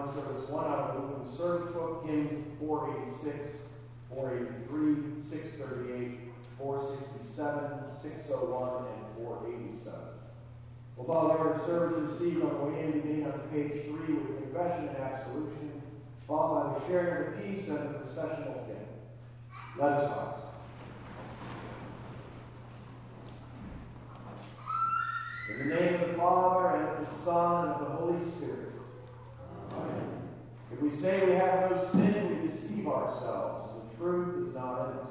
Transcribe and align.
out 0.00 0.96
of 0.96 1.24
the 1.24 1.36
Service 1.36 1.72
Book, 1.72 2.06
hymns 2.06 2.46
486, 2.58 3.56
483, 4.08 5.22
638, 5.28 6.18
467, 6.58 8.00
601, 8.00 8.84
and 8.88 9.16
487. 9.16 10.00
We'll 10.96 11.06
the 11.06 11.12
order 11.12 11.60
service 11.64 12.12
received 12.12 12.42
on 12.42 12.50
the 12.50 12.64
way 12.64 12.84
in, 12.84 12.92
beginning 12.92 13.26
on 13.26 13.40
page 13.52 13.84
3 13.84 14.14
with 14.14 14.42
confession 14.42 14.88
and 14.88 14.96
absolution, 14.96 15.82
followed 16.26 16.74
by 16.74 16.78
the 16.78 16.86
sharing 16.86 17.26
of 17.26 17.36
the 17.36 17.42
peace 17.42 17.68
and 17.68 17.78
the 17.78 17.98
processional 17.98 18.64
hymn. 18.66 18.88
Let 19.78 19.92
us 19.92 20.10
rise. 20.10 20.36
In 25.50 25.68
the 25.68 25.74
name 25.74 25.94
of 25.94 26.00
the 26.08 26.14
Father, 26.14 26.76
and 26.76 26.88
of 26.88 27.08
the 27.08 27.24
Son, 27.24 27.68
and 27.68 27.74
of 27.74 27.80
the 27.80 27.96
Holy 27.96 28.30
Spirit. 28.30 28.69
If 30.72 30.80
we 30.80 30.94
say 30.94 31.26
we 31.26 31.32
have 31.32 31.70
no 31.70 31.84
sin, 31.84 32.42
we 32.42 32.48
deceive 32.48 32.86
ourselves. 32.86 33.70
The 33.90 33.96
truth 33.96 34.48
is 34.48 34.54
not 34.54 34.90
in 34.90 34.98
us. 35.00 35.10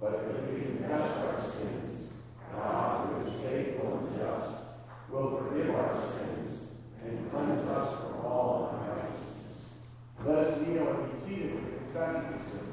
But 0.00 0.14
if 0.30 0.50
we 0.50 0.60
confess 0.60 1.18
our 1.18 1.40
sins, 1.42 2.08
God, 2.52 3.08
who 3.08 3.26
is 3.26 3.34
faithful 3.40 3.98
and 3.98 4.18
just, 4.18 4.62
will 5.10 5.36
forgive 5.38 5.74
our 5.74 6.00
sins 6.00 6.68
and 7.04 7.30
cleanse 7.30 7.66
us 7.68 8.00
from 8.00 8.26
all 8.26 8.74
unrighteousness. 8.80 9.74
Let 10.24 10.38
us 10.38 10.66
kneel 10.66 10.88
and 10.88 11.12
be 11.12 11.20
seated 11.20 11.54
with 11.54 11.92
confession 11.92 12.34
of 12.34 12.40
sins. 12.50 12.72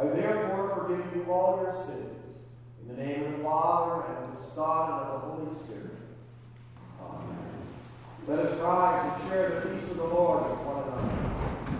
I 0.00 0.04
therefore 0.04 0.86
forgive 0.86 1.16
you 1.16 1.32
all 1.32 1.60
your 1.62 1.74
sins. 1.84 2.36
In 2.80 2.96
the 2.96 3.02
name 3.02 3.24
of 3.24 3.38
the 3.38 3.44
Father, 3.44 4.04
and 4.06 4.30
of 4.30 4.36
the 4.36 4.50
Son, 4.54 4.92
and 4.92 5.00
of 5.00 5.12
the 5.12 5.28
Holy 5.28 5.54
Spirit. 5.54 5.98
Amen. 7.02 7.38
Let 8.28 8.38
us 8.38 8.60
rise 8.60 9.20
and 9.20 9.28
share 9.28 9.60
the 9.60 9.68
peace 9.68 9.90
of 9.90 9.96
the 9.96 10.04
Lord 10.04 10.48
with 10.48 10.60
one 10.60 10.84
another. 10.84 11.77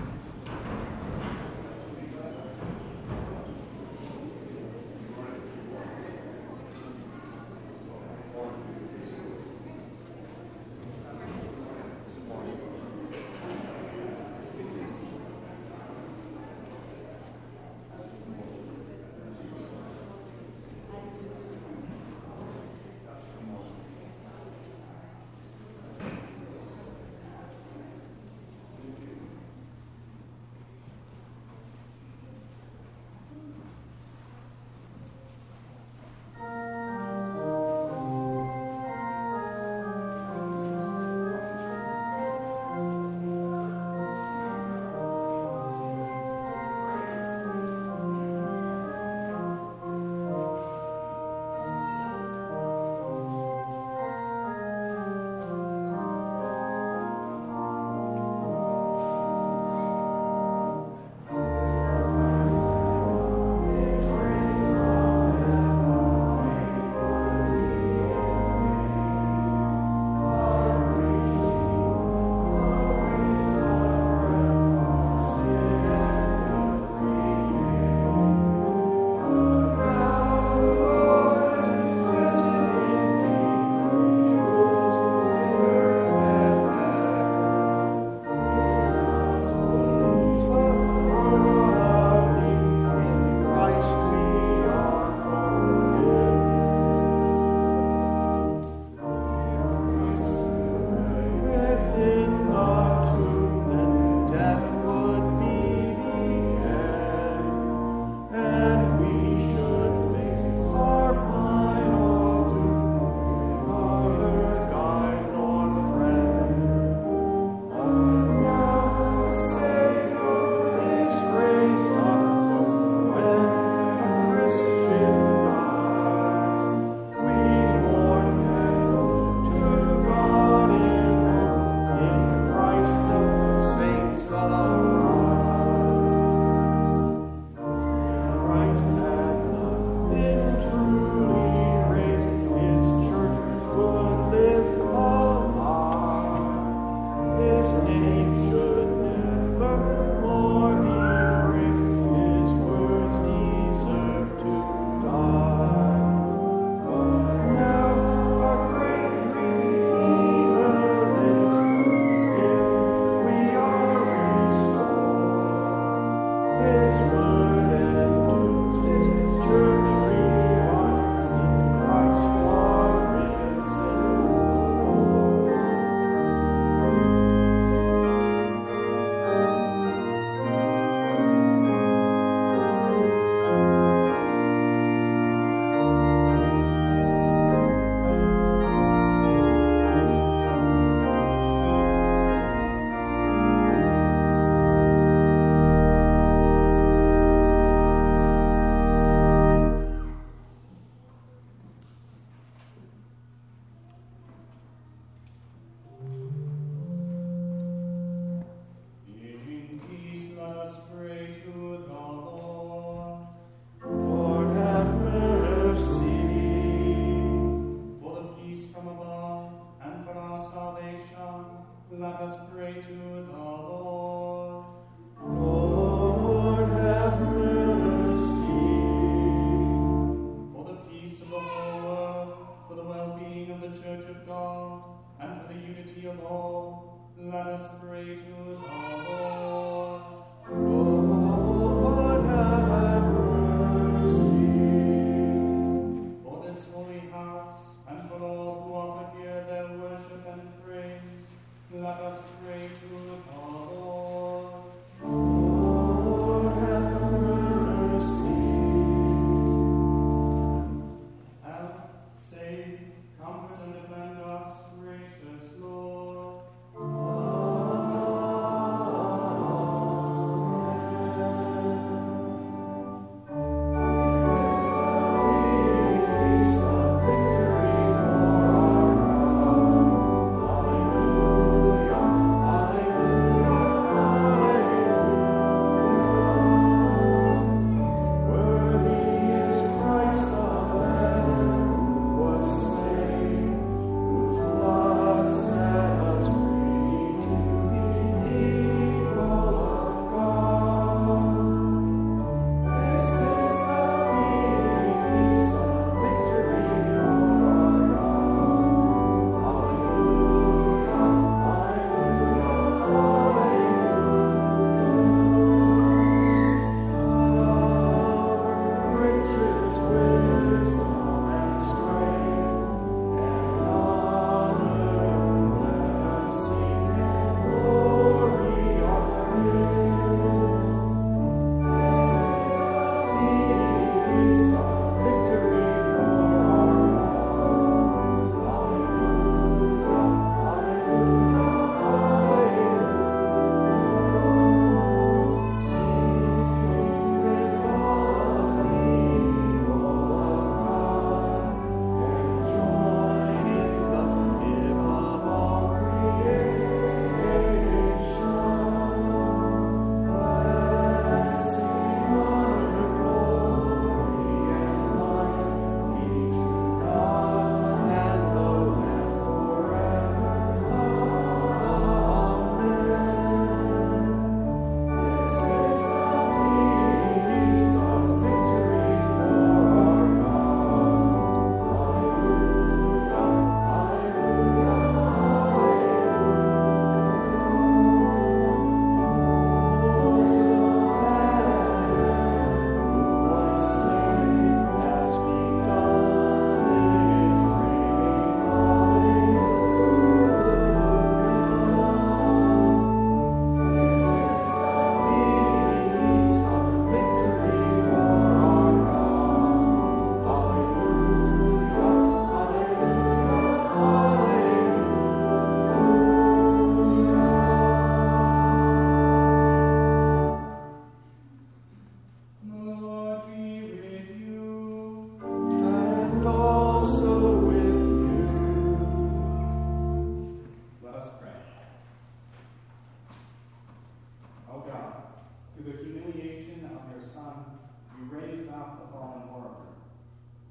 raise 438.11 438.49
up 438.49 438.81
the 438.81 438.93
fallen 438.93 439.29
warrior. 439.29 439.73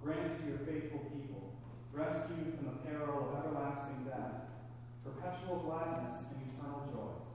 Grant 0.04 0.39
to 0.39 0.48
your 0.48 0.60
faithful 0.60 1.00
people 1.12 1.54
rescue 1.91 2.54
from 2.56 2.65
the 2.65 2.78
peril 2.86 3.30
of 3.30 3.46
everlasting 3.46 4.06
death, 4.06 4.46
perpetual 5.04 5.65
gladness 5.65 6.22
and 6.30 6.54
eternal 6.54 6.86
joys. 6.86 7.26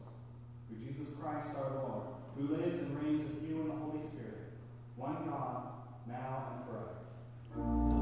Through 0.69 0.87
Jesus 0.87 1.09
Christ 1.21 1.49
our 1.57 1.83
Lord, 1.83 2.03
who 2.37 2.55
lives 2.55 2.79
and 2.79 2.97
reigns 3.03 3.29
with 3.29 3.49
you 3.49 3.63
in 3.63 3.69
the 3.69 3.75
Holy 3.75 4.01
Spirit, 4.01 4.55
one 4.97 5.27
God, 5.27 5.65
now 6.07 6.55
and 6.55 6.65
forever. 6.67 8.02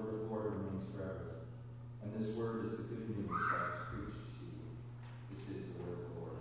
word 0.00 0.14
of 0.14 0.20
the 0.20 0.26
Lord 0.26 0.44
remains 0.44 0.84
forever. 0.94 1.44
And 2.02 2.12
this 2.14 2.34
word 2.34 2.64
is 2.64 2.72
the 2.72 2.82
good 2.84 3.08
news 3.08 3.28
that 3.28 3.60
is 3.66 3.84
preached 3.90 4.24
to 4.36 4.44
you. 4.44 4.64
This 5.34 5.42
is 5.48 5.62
the 5.66 5.82
word 5.82 5.92
of 5.92 6.02
the 6.08 6.12
Lord. 6.20 6.36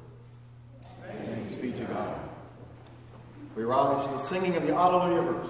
Thanks 1.26 1.54
be 1.56 1.72
to 1.72 1.86
God. 1.86 2.20
We 3.56 3.64
rise 3.64 4.06
to 4.06 4.12
the 4.12 4.20
singing 4.20 4.56
of 4.56 4.66
the 4.66 4.74
Alleluia 4.74 5.22
verse. 5.22 5.50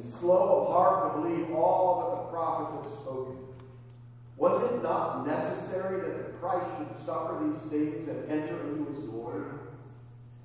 and 0.00 0.12
slow 0.14 0.62
of 0.62 0.72
heart 0.72 1.14
to 1.14 1.20
believe 1.20 1.54
all 1.54 2.00
that 2.00 2.22
the 2.22 2.32
prophets 2.32 2.88
have 2.88 3.00
spoken. 3.00 3.36
Was 4.38 4.72
it 4.72 4.82
not 4.82 5.26
necessary 5.26 6.00
that 6.00 6.32
the 6.32 6.38
Christ 6.38 6.66
should 6.78 6.96
suffer 6.96 7.44
these 7.44 7.60
things 7.70 8.08
and 8.08 8.30
enter 8.30 8.58
into 8.62 8.90
his 8.90 9.04
glory? 9.04 9.44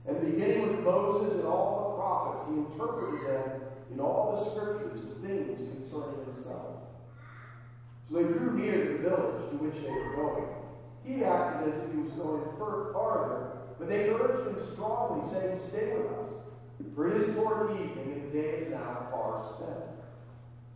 And 0.08 0.20
beginning 0.20 0.62
with 0.68 0.80
Moses 0.82 1.39
and 1.39 1.48
all 1.48 1.91
the 1.91 1.96
prophets, 1.96 2.50
he 2.50 2.58
interpreted 2.58 3.28
them 3.28 3.62
in 3.94 4.00
all 4.02 4.36
the 4.36 4.52
scriptures 4.52 5.02
the 5.02 5.28
things 5.28 5.58
concerning 5.58 6.26
himself. 6.26 6.76
So 8.10 8.18
they 8.18 8.24
drew 8.24 8.52
near 8.60 8.86
to 8.86 8.94
the 8.94 9.10
village 9.10 9.50
to 9.52 9.56
which 9.56 9.82
they 9.82 9.89
were 9.89 10.15
going. 10.18 10.52
He 11.06 11.24
acted 11.24 11.74
as 11.74 11.80
if 11.80 11.91
he 11.94 12.02
was 12.02 12.12
going 12.12 12.44
fur- 12.60 12.91
farther, 12.91 13.52
but 13.80 13.88
they 13.88 14.10
urged 14.10 14.48
him 14.48 14.58
strongly, 14.74 15.32
saying, 15.32 15.58
Stay 15.58 15.96
with 15.96 16.12
us, 16.12 16.35
for 16.96 17.12
it 17.12 17.22
is 17.22 17.36
toward 17.36 17.72
evening, 17.72 18.14
and 18.14 18.32
the 18.32 18.42
day 18.42 18.50
is 18.60 18.70
now 18.72 19.08
far 19.12 19.44
spent. 19.56 19.84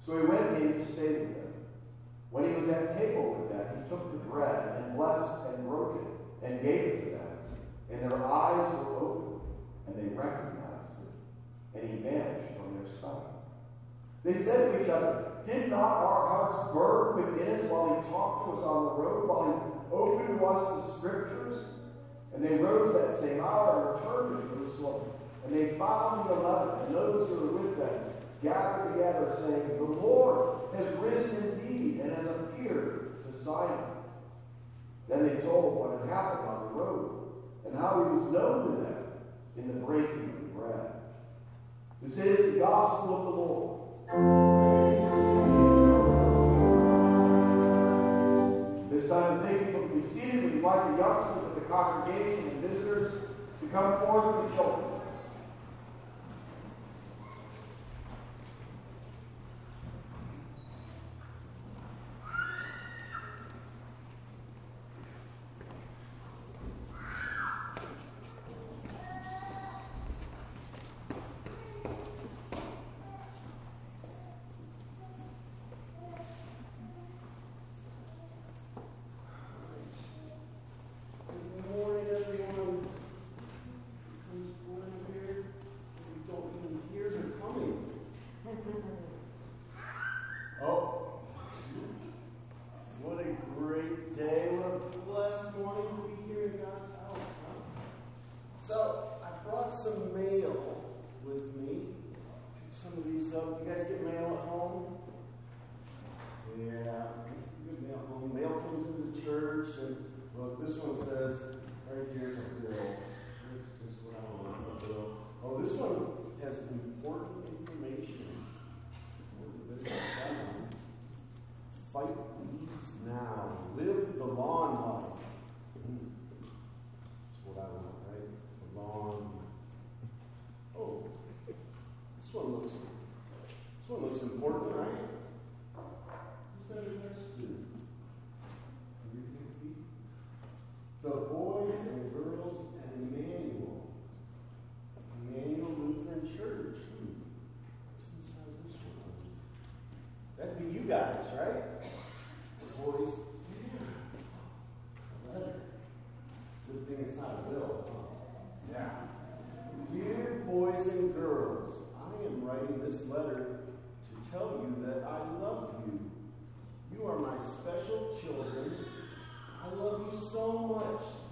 So 0.06 0.18
he 0.20 0.26
went 0.26 0.62
in 0.62 0.80
to 0.80 0.86
stay 0.86 1.08
with 1.08 1.36
them. 1.36 1.54
When 2.30 2.44
he 2.44 2.60
was 2.60 2.70
at 2.70 2.98
table 2.98 3.36
with 3.36 3.50
them, 3.50 3.66
he 3.78 3.90
took 3.90 4.12
the 4.12 4.18
bread 4.30 4.84
and 4.84 4.98
blessed 4.98 5.48
and 5.48 5.66
broke 5.66 6.02
it 6.02 6.46
and 6.46 6.62
gave 6.62 6.82
it 6.82 7.06
to 7.06 7.10
them. 7.12 7.28
And 7.90 8.02
their 8.02 8.26
eyes 8.26 8.72
were 8.74 8.98
opened, 8.98 9.42
and 9.88 9.96
they 9.96 10.14
recognized 10.14 10.92
him. 11.00 11.14
And 11.74 11.90
he 11.90 11.98
vanished 12.04 12.54
from 12.56 12.76
their 12.76 12.92
sight. 13.00 13.30
They 14.24 14.36
said 14.36 14.74
to 14.74 14.84
each 14.84 14.90
other, 14.90 15.26
Did 15.48 15.70
not 15.70 15.80
our 15.80 16.28
hearts 16.28 16.74
burn 16.74 17.32
within 17.32 17.56
us 17.56 17.72
while 17.72 17.96
he 17.96 18.12
talked 18.12 18.46
to 18.46 18.58
us 18.58 18.64
on 18.64 18.84
the 18.86 19.04
road, 19.04 19.28
while 19.28 19.46
he 19.48 19.96
opened 19.96 20.38
to 20.38 20.46
us 20.46 20.86
the 20.86 20.98
scriptures? 21.00 21.66
And 22.36 22.44
they 22.44 22.56
rose 22.56 22.94
that 22.94 23.20
same 23.20 23.40
hour 23.40 23.96
and 23.96 24.04
returned 24.04 24.50
to 24.50 24.56
Jerusalem. 24.56 25.19
And 25.46 25.56
they 25.56 25.78
found 25.78 26.30
the 26.30 26.34
eleven 26.34 26.86
and 26.86 26.96
those 26.96 27.30
who 27.30 27.36
were 27.36 27.62
with 27.62 27.78
them 27.78 28.00
gathered 28.44 28.94
together, 28.94 29.36
saying, 29.40 29.78
The 29.78 29.84
Lord 29.84 30.76
has 30.76 30.88
risen 31.00 31.60
indeed 31.60 32.02
and 32.02 32.12
has 32.16 32.28
appeared 32.28 33.24
to 33.26 33.44
Simon. 33.44 33.86
Then 35.08 35.28
they 35.28 35.42
told 35.42 35.76
what 35.76 36.00
had 36.00 36.10
happened 36.10 36.48
on 36.48 36.68
the 36.68 36.74
road 36.80 37.10
and 37.66 37.76
how 37.78 38.04
he 38.04 38.16
was 38.16 38.32
known 38.32 38.66
to 38.66 38.72
them 38.84 39.04
in 39.58 39.68
the 39.68 39.74
breaking 39.86 40.30
of 40.30 40.42
the 40.42 40.48
bread. 40.56 40.86
This 42.02 42.18
is 42.18 42.54
the 42.54 42.60
gospel 42.60 43.18
of 43.18 43.24
the 43.26 43.32
Lord. 43.32 43.76
This 48.92 49.10
time, 49.10 49.42
thank 49.42 49.66
people 49.66 49.88
to 49.88 49.96
be 49.96 50.02
seated. 50.08 50.44
We 50.44 50.52
invite 50.52 50.92
the 50.92 50.98
youngsters 51.04 51.44
of 51.46 51.56
the 51.56 51.62
congregation 51.62 52.48
and 52.48 52.62
visitors 52.62 53.14
to 53.62 53.68
come 53.68 54.00
forward 54.00 54.44
to 54.44 54.50
the 54.50 54.56
children. 54.56 54.89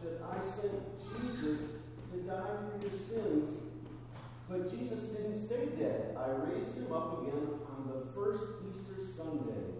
That 0.03 0.21
I 0.31 0.39
sent 0.39 0.73
Jesus 0.99 1.59
to 2.11 2.17
die 2.19 2.57
for 2.71 2.81
your 2.81 2.97
sins. 2.97 3.57
But 4.49 4.71
Jesus 4.71 5.01
didn't 5.09 5.35
stay 5.35 5.67
dead. 5.77 6.17
I 6.17 6.29
raised 6.49 6.73
him 6.75 6.91
up 6.93 7.21
again 7.21 7.49
on 7.69 7.91
the 7.91 8.13
first 8.13 8.43
Easter 8.69 9.03
Sunday. 9.15 9.73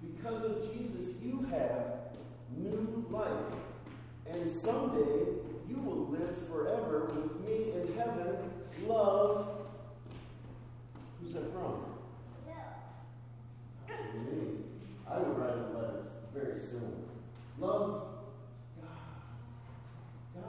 Because 0.00 0.44
of 0.44 0.72
Jesus, 0.72 1.14
you 1.22 1.46
have 1.50 2.16
new 2.56 3.04
life. 3.10 3.54
And 4.30 4.48
someday 4.48 5.26
you 5.68 5.76
will 5.76 6.08
live 6.08 6.36
forever 6.48 7.10
with 7.14 7.40
me 7.40 7.72
in 7.72 7.96
heaven. 7.96 8.36
Love. 8.86 9.48
Who's 11.20 11.34
that 11.34 11.52
from? 11.52 11.86
Me. 13.88 14.64
I 15.08 15.18
would 15.18 15.38
write 15.38 15.54
a 15.54 15.78
letter 15.78 16.02
very 16.34 16.58
similar. 16.58 16.90
Love 17.58 18.09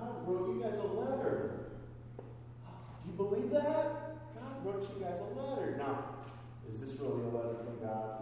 God. 0.02 0.28
Wrote 0.28 0.56
you 0.56 0.64
guys 0.64 0.78
a 0.78 0.84
letter. 0.84 1.72
Do 2.18 3.10
you 3.10 3.14
believe 3.18 3.50
that? 3.52 4.18
God 4.36 4.66
wrote 4.66 4.82
you 4.82 5.04
guys 5.04 5.20
a 5.20 5.40
letter. 5.40 5.76
Now, 5.78 6.06
is 6.72 6.80
this 6.80 6.92
really 7.00 7.24
a 7.24 7.28
letter 7.28 7.56
from 7.64 7.80
God? 7.86 8.22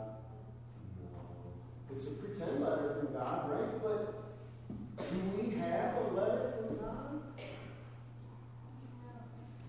No. 1.02 1.96
It's 1.96 2.06
a 2.06 2.12
pretend 2.12 2.62
letter 2.62 2.96
from 3.00 3.14
God, 3.14 3.50
right? 3.50 3.84
But 3.84 5.10
do 5.10 5.16
we 5.38 5.58
have 5.58 5.96
a 5.96 6.14
letter 6.14 6.54
from 6.58 6.78
God? 6.78 7.22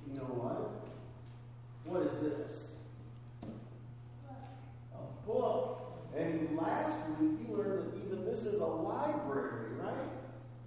You 0.07 0.19
know 0.19 0.25
what? 0.25 0.89
What 1.85 2.03
is 2.07 2.19
this? 2.19 2.71
A 4.95 5.27
book. 5.27 5.77
And 6.17 6.57
last 6.57 6.97
week 7.21 7.39
you 7.41 7.57
learned 7.57 7.93
that 7.93 8.05
even 8.05 8.25
this 8.25 8.45
is 8.45 8.61
a 8.61 8.67
library, 8.67 9.75
right? 9.79 10.09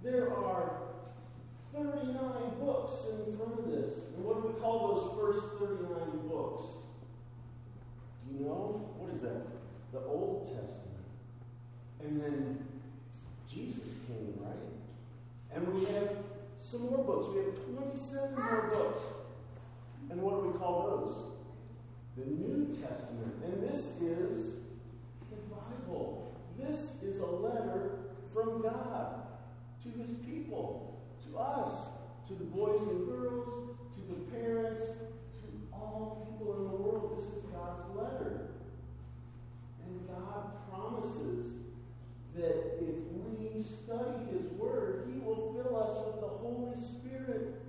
There 0.02 0.34
are 0.34 0.84
39 1.74 2.16
books 2.60 2.92
in 3.10 3.36
front 3.36 3.58
of 3.58 3.70
this. 3.70 4.06
And 4.14 4.24
what 4.24 4.42
do 4.42 4.48
we 4.48 4.60
call 4.60 4.94
those 4.94 5.18
first 5.18 5.58
39 5.58 6.28
books? 6.28 6.62
Do 8.26 8.38
you 8.38 8.46
know? 8.46 8.90
What 8.98 9.14
is 9.14 9.20
that? 9.22 9.42
The 9.92 10.00
Old 10.06 10.44
Testament. 10.44 11.04
And 12.00 12.20
then 12.20 12.66
Jesus 13.48 13.94
came, 14.06 14.34
right? 14.40 14.54
And 15.54 15.66
we 15.72 15.84
have 15.86 16.10
some 16.56 16.82
more 16.82 17.04
books. 17.04 17.28
We 17.28 17.44
have 17.44 17.54
27 17.76 18.34
more 18.34 18.70
ah. 18.72 18.76
books. 18.76 19.00
And 20.10 20.20
what 20.22 20.42
do 20.42 20.48
we 20.48 20.58
call 20.58 20.86
those? 20.86 21.16
The 22.16 22.30
New 22.30 22.66
Testament. 22.66 23.34
And 23.44 23.68
this 23.68 24.00
is 24.00 24.56
the 25.30 25.36
Bible. 25.50 26.32
This 26.58 27.02
is 27.02 27.18
a 27.18 27.26
letter 27.26 27.98
from 28.32 28.62
God 28.62 29.22
to 29.82 29.88
his 29.98 30.10
people, 30.26 30.93
us, 31.38 31.88
to 32.28 32.34
the 32.34 32.44
boys 32.44 32.80
and 32.82 33.06
girls, 33.06 33.76
to 33.94 34.14
the 34.14 34.20
parents, 34.36 34.80
to 34.80 35.46
all 35.72 36.26
people 36.30 36.56
in 36.56 36.64
the 36.64 36.76
world. 36.76 37.16
This 37.16 37.26
is 37.26 37.42
God's 37.44 37.82
letter. 37.96 38.50
And 39.84 40.08
God 40.08 40.52
promises 40.70 41.46
that 42.36 42.78
if 42.80 42.96
we 43.12 43.62
study 43.62 44.24
His 44.32 44.50
Word, 44.52 45.08
He 45.12 45.20
will 45.20 45.52
fill 45.54 45.76
us 45.82 45.96
with 46.06 46.20
the 46.20 46.28
Holy 46.28 46.74
Spirit 46.74 47.60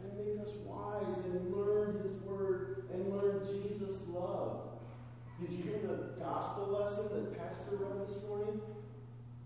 and 0.00 0.18
make 0.18 0.40
us 0.40 0.52
wise 0.64 1.16
and 1.24 1.54
learn 1.54 2.00
His 2.02 2.20
Word 2.22 2.84
and 2.92 3.14
learn 3.14 3.40
Jesus' 3.46 4.00
love. 4.08 4.60
Did 5.40 5.50
you 5.50 5.62
hear 5.64 5.78
the 5.82 6.14
gospel 6.18 6.68
lesson 6.68 7.04
that 7.12 7.38
Pastor 7.38 7.76
read 7.76 8.06
this 8.06 8.16
morning? 8.28 8.60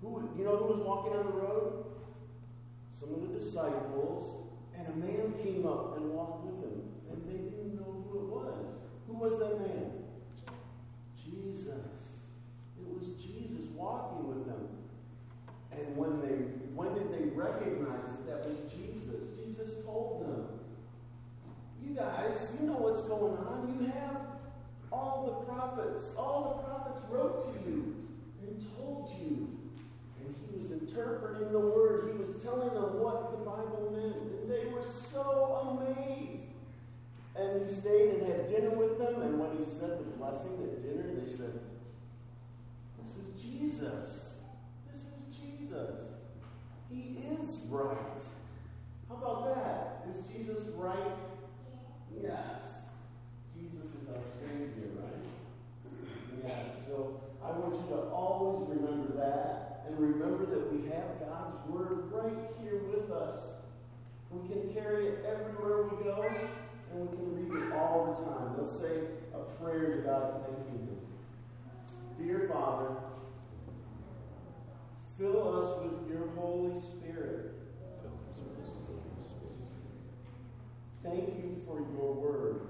Who, 0.02 0.30
you 0.38 0.44
know 0.44 0.56
who 0.56 0.72
was 0.72 0.80
walking 0.80 1.12
on 1.12 1.26
the 1.26 1.32
road? 1.32 1.87
some 2.98 3.14
of 3.14 3.20
the 3.20 3.38
disciples, 3.38 4.48
and 4.76 4.86
a 4.88 4.96
man 4.96 5.32
came 5.42 5.66
up 5.66 5.96
and 5.96 6.10
walked 6.10 6.44
with 6.46 6.60
them, 6.62 6.82
and 7.10 7.24
they 7.28 7.38
didn't 7.38 7.76
know 7.76 8.04
who 8.10 8.18
it 8.18 8.24
was. 8.24 8.70
Who 9.06 9.14
was 9.14 9.38
that 9.38 9.60
man? 9.60 9.92
Jesus. 11.14 12.26
It 12.80 12.92
was 12.92 13.08
Jesus 13.22 13.68
walking 13.76 14.28
with 14.28 14.46
them. 14.46 14.68
And 15.72 15.96
when 15.96 16.20
they 16.20 16.42
when 16.74 16.94
did 16.94 17.12
they 17.12 17.30
recognize 17.34 18.06
that 18.06 18.26
that 18.26 18.48
was 18.48 18.58
Jesus? 18.72 19.28
Jesus 19.44 19.84
told 19.84 20.26
them, 20.26 20.46
"You 21.82 21.94
guys, 21.94 22.52
you 22.58 22.66
know 22.66 22.78
what's 22.78 23.02
going 23.02 23.36
on. 23.36 23.78
You 23.78 23.86
have 23.86 24.22
all 24.90 25.26
the 25.26 25.52
prophets. 25.52 26.14
All 26.16 26.56
the 26.56 26.68
prophets 26.68 27.00
wrote 27.10 27.42
to 27.42 27.70
you 27.70 27.94
and 28.42 28.64
told 28.76 29.10
you 29.20 29.48
he 30.50 30.58
was 30.58 30.70
interpreting 30.70 31.52
the 31.52 31.58
word. 31.58 32.10
He 32.12 32.18
was 32.18 32.42
telling 32.42 32.74
them 32.74 33.00
what 33.00 33.30
the 33.32 33.38
Bible 33.38 33.92
meant. 33.92 34.16
And 34.16 34.50
they 34.50 34.66
were 34.72 34.84
so 34.84 35.78
amazed. 35.78 36.46
And 37.36 37.62
he 37.62 37.72
stayed 37.72 38.14
and 38.14 38.26
had 38.26 38.46
dinner 38.48 38.70
with 38.70 38.98
them. 38.98 39.22
And 39.22 39.38
when 39.38 39.56
he 39.56 39.64
said 39.64 39.98
the 39.98 40.04
blessing 40.18 40.52
at 40.62 40.82
dinner, 40.82 41.14
they 41.14 41.30
said, 41.30 41.60
This 43.00 43.14
is 43.16 43.42
Jesus. 43.42 44.38
This 44.90 45.02
is 45.02 45.36
Jesus. 45.36 46.08
He 46.90 47.18
is 47.40 47.58
right. 47.68 48.22
How 49.08 49.16
about 49.16 49.54
that? 49.54 50.06
Is 50.08 50.22
Jesus 50.28 50.66
right? 50.74 51.12
Yes. 52.22 52.60
Jesus 53.54 53.90
is 53.90 54.08
our 54.08 54.22
Savior, 54.40 54.90
right? 54.96 55.24
Yes. 56.46 56.86
So 56.86 57.20
I 57.44 57.50
want 57.50 57.74
you 57.74 57.96
to 57.96 58.02
always 58.10 58.68
remember 58.68 59.12
that 59.18 59.77
and 59.88 59.98
remember 59.98 60.44
that 60.46 60.72
we 60.72 60.88
have 60.90 61.18
God's 61.20 61.56
Word 61.68 62.12
right 62.12 62.50
here 62.60 62.82
with 62.92 63.10
us. 63.10 63.36
We 64.30 64.46
can 64.48 64.72
carry 64.74 65.06
it 65.06 65.24
everywhere 65.26 65.84
we 65.84 66.04
go 66.04 66.22
and 66.92 67.10
we 67.10 67.16
can 67.16 67.34
read 67.34 67.62
it 67.62 67.72
all 67.72 68.14
the 68.14 68.24
time. 68.24 68.58
Let's 68.58 68.78
say 68.78 69.08
a 69.34 69.38
prayer 69.62 69.96
to 69.96 70.02
God 70.02 70.44
thanking 70.44 70.86
Him. 70.86 70.98
Dear 72.18 72.50
Father, 72.52 72.96
fill 75.18 75.58
us 75.58 75.82
with 75.82 76.10
your 76.10 76.28
Holy 76.36 76.78
Spirit. 76.78 77.54
Thank 81.02 81.28
you 81.38 81.62
for 81.66 81.78
your 81.78 82.12
word. 82.12 82.60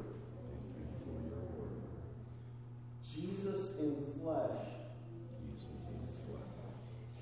Jesus 3.02 3.72
in 3.81 3.96
flesh 4.22 4.77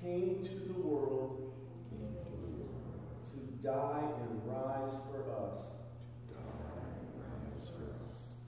came 0.07 0.41
to 0.41 0.73
the 0.73 0.79
world 0.79 1.51
to 3.29 3.67
die 3.67 4.03
and 4.21 4.41
rise 4.45 4.93
for 5.11 5.19
us 5.33 5.65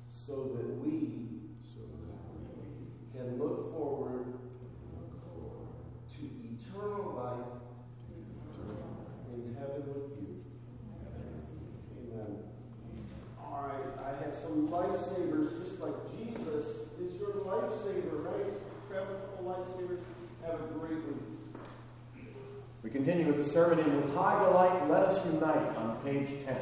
so 0.07 0.55
that 0.55 0.77
we 0.77 1.41
can 3.11 3.37
look 3.37 3.73
forward 3.73 4.25
to 6.07 6.21
eternal 6.47 7.11
life 7.13 7.51
in 9.33 9.53
heaven 9.55 9.83
with 9.87 10.15
you. 10.17 10.45
Amen. 11.97 12.37
All 13.37 13.67
right, 13.67 14.07
I 14.07 14.23
have 14.23 14.33
some 14.33 14.69
lifesavers, 14.69 15.59
just 15.59 15.81
like 15.81 15.95
Jesus 16.17 16.87
is 17.01 17.15
your 17.19 17.31
lifesaver, 17.43 18.23
right? 18.23 18.53
Grab 18.87 19.07
a 19.09 19.15
couple 19.15 19.43
lifesavers. 19.43 19.99
Have 20.45 20.61
a 20.61 20.79
great 20.79 21.03
week. 21.05 21.28
We 22.81 22.89
continue 22.89 23.27
with 23.27 23.37
the 23.37 23.43
sermon 23.43 23.77
in 23.79 23.97
With 23.97 24.15
High 24.15 24.41
Delight, 24.43 24.89
Let 24.89 25.03
Us 25.03 25.23
Unite 25.25 25.75
on 25.75 25.97
page 26.01 26.29
10. 26.45 26.55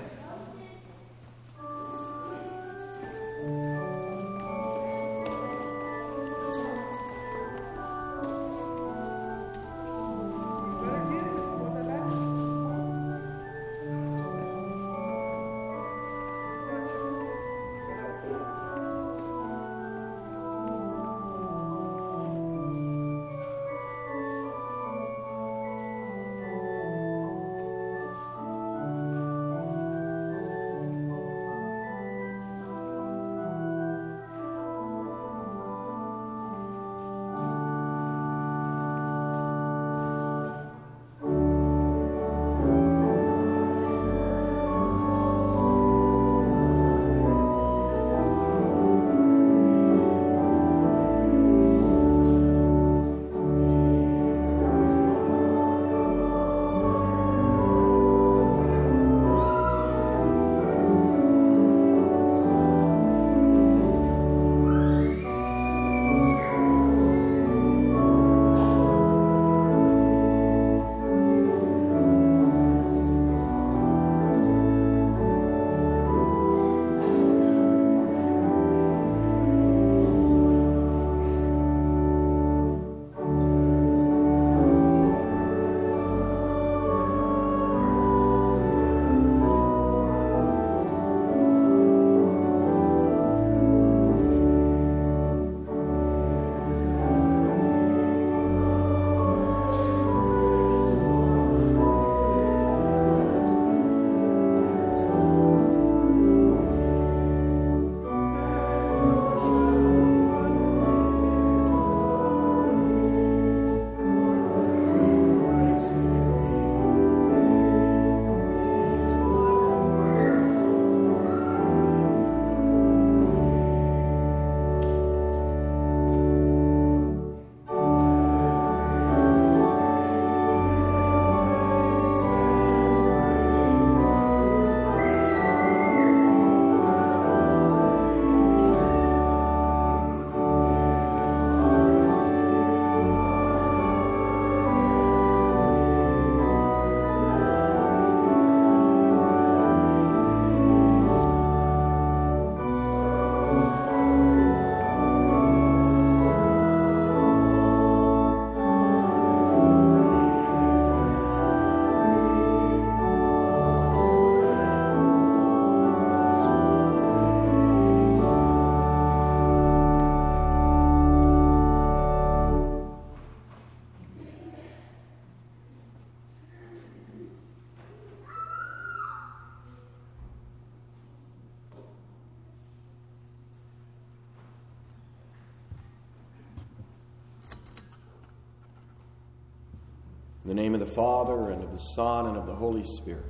In 190.47 190.55
the 190.55 190.61
name 190.61 190.75
of 190.75 190.79
the 190.79 190.85
Father, 190.85 191.49
and 191.49 191.61
of 191.61 191.73
the 191.73 191.77
Son, 191.77 192.27
and 192.27 192.37
of 192.37 192.45
the 192.45 192.55
Holy 192.55 192.85
Spirit. 192.85 193.25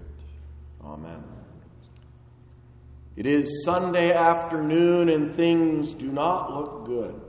Amen. 0.83 1.23
It 3.15 3.25
is 3.25 3.63
Sunday 3.65 4.13
afternoon, 4.13 5.09
and 5.09 5.31
things 5.31 5.95
do 5.95 6.11
not 6.11 6.53
look 6.53 6.85
good. 6.85 7.19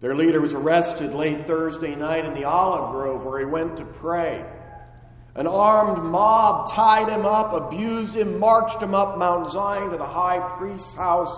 Their 0.00 0.14
leader 0.14 0.40
was 0.40 0.52
arrested 0.52 1.12
late 1.12 1.48
Thursday 1.48 1.96
night 1.96 2.24
in 2.24 2.34
the 2.34 2.44
olive 2.44 2.92
grove 2.92 3.26
where 3.26 3.40
he 3.40 3.46
went 3.46 3.78
to 3.78 3.84
pray. 3.84 4.44
An 5.34 5.48
armed 5.48 6.04
mob 6.04 6.70
tied 6.70 7.08
him 7.08 7.26
up, 7.26 7.52
abused 7.52 8.14
him, 8.14 8.38
marched 8.38 8.80
him 8.80 8.94
up 8.94 9.18
Mount 9.18 9.50
Zion 9.50 9.90
to 9.90 9.96
the 9.96 10.06
high 10.06 10.38
priest's 10.56 10.94
house, 10.94 11.36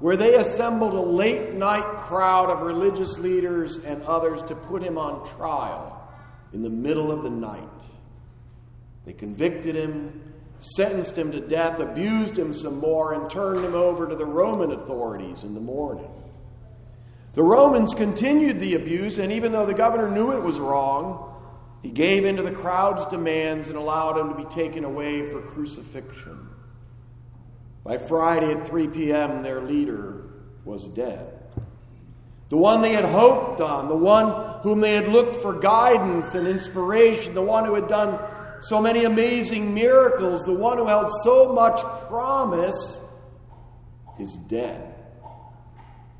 where 0.00 0.16
they 0.16 0.34
assembled 0.34 0.92
a 0.92 1.00
late 1.00 1.54
night 1.54 1.98
crowd 1.98 2.50
of 2.50 2.62
religious 2.62 3.16
leaders 3.16 3.78
and 3.78 4.02
others 4.02 4.42
to 4.42 4.56
put 4.56 4.82
him 4.82 4.98
on 4.98 5.24
trial 5.36 5.95
in 6.56 6.62
the 6.62 6.70
middle 6.70 7.12
of 7.12 7.22
the 7.22 7.28
night. 7.28 7.68
They 9.04 9.12
convicted 9.12 9.76
him, 9.76 10.32
sentenced 10.58 11.14
him 11.14 11.30
to 11.32 11.40
death, 11.40 11.80
abused 11.80 12.38
him 12.38 12.54
some 12.54 12.78
more, 12.78 13.12
and 13.12 13.28
turned 13.28 13.62
him 13.62 13.74
over 13.74 14.08
to 14.08 14.16
the 14.16 14.24
Roman 14.24 14.72
authorities 14.72 15.44
in 15.44 15.52
the 15.52 15.60
morning. 15.60 16.10
The 17.34 17.42
Romans 17.42 17.92
continued 17.92 18.58
the 18.58 18.74
abuse, 18.74 19.18
and 19.18 19.30
even 19.32 19.52
though 19.52 19.66
the 19.66 19.74
governor 19.74 20.10
knew 20.10 20.32
it 20.32 20.42
was 20.42 20.58
wrong, 20.58 21.34
he 21.82 21.90
gave 21.90 22.24
in 22.24 22.36
to 22.36 22.42
the 22.42 22.50
crowd's 22.50 23.04
demands 23.04 23.68
and 23.68 23.76
allowed 23.76 24.18
him 24.18 24.30
to 24.30 24.34
be 24.34 24.46
taken 24.46 24.82
away 24.82 25.28
for 25.28 25.42
crucifixion. 25.42 26.48
By 27.84 27.98
Friday 27.98 28.50
at 28.50 28.66
3 28.66 28.88
p.m., 28.88 29.42
their 29.42 29.60
leader 29.60 30.24
was 30.64 30.86
dead. 30.86 31.35
The 32.48 32.56
one 32.56 32.80
they 32.80 32.92
had 32.92 33.04
hoped 33.04 33.60
on, 33.60 33.88
the 33.88 33.96
one 33.96 34.60
whom 34.60 34.80
they 34.80 34.94
had 34.94 35.08
looked 35.08 35.42
for 35.42 35.52
guidance 35.58 36.34
and 36.34 36.46
inspiration, 36.46 37.34
the 37.34 37.42
one 37.42 37.64
who 37.64 37.74
had 37.74 37.88
done 37.88 38.18
so 38.60 38.80
many 38.80 39.04
amazing 39.04 39.74
miracles, 39.74 40.42
the 40.42 40.54
one 40.54 40.78
who 40.78 40.86
held 40.86 41.10
so 41.24 41.52
much 41.52 41.80
promise, 42.08 43.00
is 44.18 44.36
dead. 44.48 44.94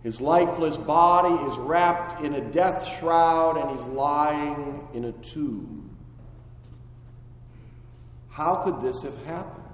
His 0.02 0.20
lifeless 0.20 0.76
body 0.76 1.34
is 1.48 1.56
wrapped 1.56 2.22
in 2.22 2.34
a 2.34 2.40
death 2.40 2.86
shroud 2.98 3.56
and 3.56 3.76
he's 3.76 3.86
lying 3.88 4.86
in 4.94 5.04
a 5.06 5.12
tomb. 5.12 5.96
How 8.28 8.56
could 8.56 8.80
this 8.80 9.02
have 9.02 9.16
happened? 9.24 9.64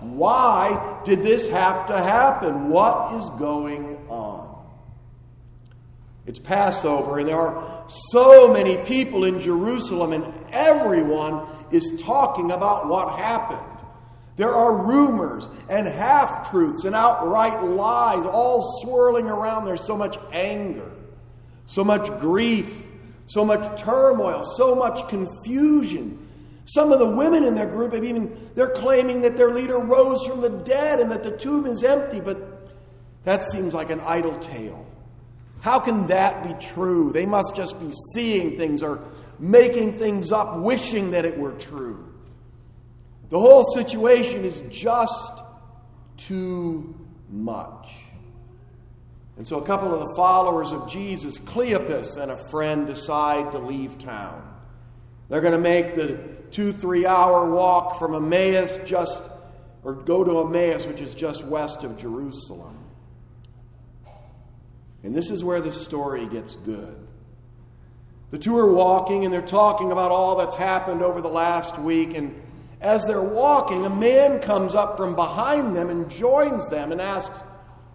Why 0.00 1.00
did 1.04 1.22
this 1.22 1.48
have 1.50 1.86
to 1.86 1.98
happen? 1.98 2.68
What 2.68 3.14
is 3.14 3.30
going 3.38 3.96
on? 4.08 4.35
It's 6.26 6.40
Passover, 6.40 7.20
and 7.20 7.28
there 7.28 7.36
are 7.36 7.84
so 7.88 8.52
many 8.52 8.76
people 8.78 9.24
in 9.24 9.38
Jerusalem, 9.38 10.12
and 10.12 10.34
everyone 10.50 11.46
is 11.70 12.02
talking 12.02 12.50
about 12.50 12.88
what 12.88 13.16
happened. 13.18 13.60
There 14.34 14.54
are 14.54 14.84
rumors 14.84 15.48
and 15.70 15.86
half 15.86 16.50
truths 16.50 16.84
and 16.84 16.94
outright 16.94 17.62
lies 17.62 18.26
all 18.26 18.60
swirling 18.82 19.26
around. 19.26 19.64
There's 19.64 19.84
so 19.84 19.96
much 19.96 20.18
anger, 20.32 20.90
so 21.64 21.82
much 21.82 22.06
grief, 22.20 22.86
so 23.26 23.44
much 23.44 23.80
turmoil, 23.80 24.42
so 24.42 24.74
much 24.74 25.08
confusion. 25.08 26.18
Some 26.66 26.92
of 26.92 26.98
the 26.98 27.08
women 27.08 27.44
in 27.44 27.54
their 27.54 27.66
group 27.66 27.92
have 27.92 28.04
even, 28.04 28.50
they're 28.54 28.70
claiming 28.70 29.22
that 29.22 29.36
their 29.36 29.52
leader 29.52 29.78
rose 29.78 30.26
from 30.26 30.40
the 30.40 30.50
dead 30.50 31.00
and 31.00 31.10
that 31.12 31.22
the 31.22 31.36
tomb 31.36 31.64
is 31.66 31.82
empty, 31.82 32.20
but 32.20 32.68
that 33.24 33.44
seems 33.44 33.72
like 33.72 33.90
an 33.90 34.00
idle 34.00 34.36
tale. 34.38 34.85
How 35.66 35.80
can 35.80 36.06
that 36.06 36.44
be 36.44 36.54
true? 36.64 37.10
They 37.10 37.26
must 37.26 37.56
just 37.56 37.80
be 37.80 37.90
seeing 38.14 38.56
things 38.56 38.84
or 38.84 39.02
making 39.40 39.94
things 39.94 40.30
up, 40.30 40.60
wishing 40.60 41.10
that 41.10 41.24
it 41.24 41.36
were 41.36 41.54
true. 41.54 42.14
The 43.30 43.40
whole 43.40 43.64
situation 43.64 44.44
is 44.44 44.60
just 44.70 45.32
too 46.18 46.94
much. 47.28 47.88
And 49.36 49.48
so 49.48 49.58
a 49.58 49.66
couple 49.66 49.92
of 49.92 50.08
the 50.08 50.14
followers 50.14 50.70
of 50.70 50.88
Jesus, 50.88 51.36
Cleopas 51.36 52.16
and 52.16 52.30
a 52.30 52.36
friend, 52.48 52.86
decide 52.86 53.50
to 53.50 53.58
leave 53.58 53.98
town. 53.98 54.48
They're 55.28 55.40
going 55.40 55.52
to 55.52 55.58
make 55.58 55.96
the 55.96 56.16
two, 56.52 56.74
three 56.74 57.06
hour 57.06 57.50
walk 57.50 57.98
from 57.98 58.14
Emmaus, 58.14 58.78
just, 58.86 59.24
or 59.82 59.94
go 59.94 60.22
to 60.22 60.42
Emmaus, 60.42 60.86
which 60.86 61.00
is 61.00 61.12
just 61.12 61.44
west 61.44 61.82
of 61.82 61.96
Jerusalem. 61.96 62.85
And 65.06 65.14
this 65.14 65.30
is 65.30 65.44
where 65.44 65.60
the 65.60 65.72
story 65.72 66.26
gets 66.26 66.56
good. 66.56 66.98
The 68.32 68.38
two 68.38 68.58
are 68.58 68.72
walking 68.72 69.24
and 69.24 69.32
they're 69.32 69.40
talking 69.40 69.92
about 69.92 70.10
all 70.10 70.36
that's 70.36 70.56
happened 70.56 71.00
over 71.00 71.20
the 71.20 71.28
last 71.28 71.78
week. 71.78 72.16
And 72.16 72.34
as 72.80 73.04
they're 73.04 73.22
walking, 73.22 73.86
a 73.86 73.90
man 73.90 74.40
comes 74.40 74.74
up 74.74 74.96
from 74.96 75.14
behind 75.14 75.76
them 75.76 75.90
and 75.90 76.10
joins 76.10 76.68
them 76.68 76.90
and 76.90 77.00
asks, 77.00 77.40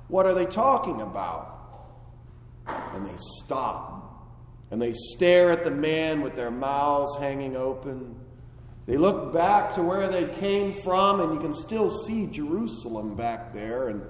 What 0.08 0.26
are 0.26 0.34
they 0.34 0.46
talking 0.46 1.02
about? 1.02 1.50
And 2.66 3.06
they 3.06 3.18
stop 3.18 4.32
and 4.72 4.82
they 4.82 4.94
stare 4.94 5.52
at 5.52 5.66
the 5.66 5.72
man 5.72 6.22
with 6.22 6.38
their 6.38 6.50
mouths 6.50 7.18
hanging 7.18 7.58
open. 7.58 8.16
They 8.86 8.96
look 8.96 9.34
back 9.34 9.76
to 9.76 9.82
where 9.82 10.08
they 10.08 10.34
came 10.36 10.72
from, 10.72 11.20
and 11.20 11.34
you 11.34 11.42
can 11.42 11.54
still 11.54 11.90
see 11.90 12.28
Jerusalem 12.28 13.16
back 13.16 13.54
there. 13.54 13.90
And 13.90 14.02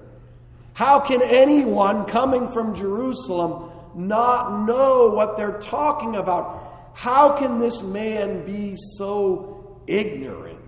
how 0.74 1.00
can 1.00 1.20
anyone 1.22 2.04
coming 2.04 2.50
from 2.50 2.74
Jerusalem 2.74 3.70
not 3.94 4.66
know 4.66 5.10
what 5.10 5.36
they're 5.36 5.58
talking 5.60 6.16
about? 6.16 6.92
How 6.94 7.36
can 7.36 7.58
this 7.58 7.82
man 7.82 8.44
be 8.44 8.74
so 8.76 9.80
ignorant? 9.86 10.58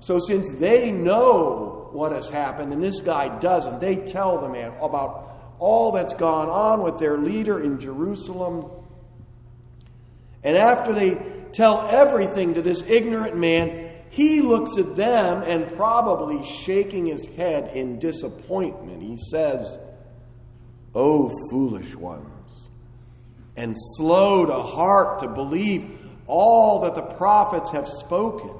So, 0.00 0.18
since 0.18 0.50
they 0.50 0.90
know 0.90 1.88
what 1.92 2.12
has 2.12 2.28
happened 2.28 2.72
and 2.72 2.82
this 2.82 3.00
guy 3.00 3.38
doesn't, 3.38 3.80
they 3.80 3.96
tell 3.96 4.40
the 4.40 4.48
man 4.48 4.72
about 4.80 5.54
all 5.58 5.92
that's 5.92 6.12
gone 6.12 6.48
on 6.48 6.82
with 6.82 6.98
their 6.98 7.16
leader 7.16 7.62
in 7.62 7.80
Jerusalem. 7.80 8.70
And 10.42 10.56
after 10.56 10.92
they 10.92 11.14
tell 11.52 11.88
everything 11.88 12.54
to 12.54 12.62
this 12.62 12.82
ignorant 12.88 13.36
man, 13.36 13.90
he 14.14 14.42
looks 14.42 14.78
at 14.78 14.94
them 14.94 15.42
and 15.44 15.76
probably 15.76 16.44
shaking 16.44 17.06
his 17.06 17.26
head 17.26 17.76
in 17.76 17.98
disappointment. 17.98 19.02
He 19.02 19.16
says, 19.16 19.76
O 20.94 21.32
foolish 21.50 21.96
ones, 21.96 22.68
and 23.56 23.74
slow 23.96 24.46
to 24.46 24.54
heart 24.54 25.18
to 25.18 25.26
believe 25.26 25.98
all 26.28 26.82
that 26.82 26.94
the 26.94 27.02
prophets 27.16 27.72
have 27.72 27.88
spoken. 27.88 28.54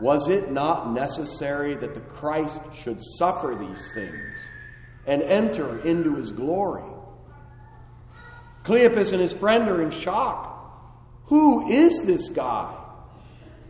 Was 0.00 0.26
it 0.26 0.50
not 0.50 0.90
necessary 0.90 1.74
that 1.74 1.92
the 1.92 2.00
Christ 2.00 2.62
should 2.82 3.02
suffer 3.02 3.54
these 3.54 3.92
things 3.92 4.40
and 5.06 5.20
enter 5.20 5.84
into 5.84 6.14
his 6.14 6.32
glory? 6.32 6.90
Cleopas 8.62 9.12
and 9.12 9.20
his 9.20 9.34
friend 9.34 9.68
are 9.68 9.82
in 9.82 9.90
shock. 9.90 10.54
Who 11.26 11.68
is 11.68 12.04
this 12.04 12.30
guy? 12.30 12.77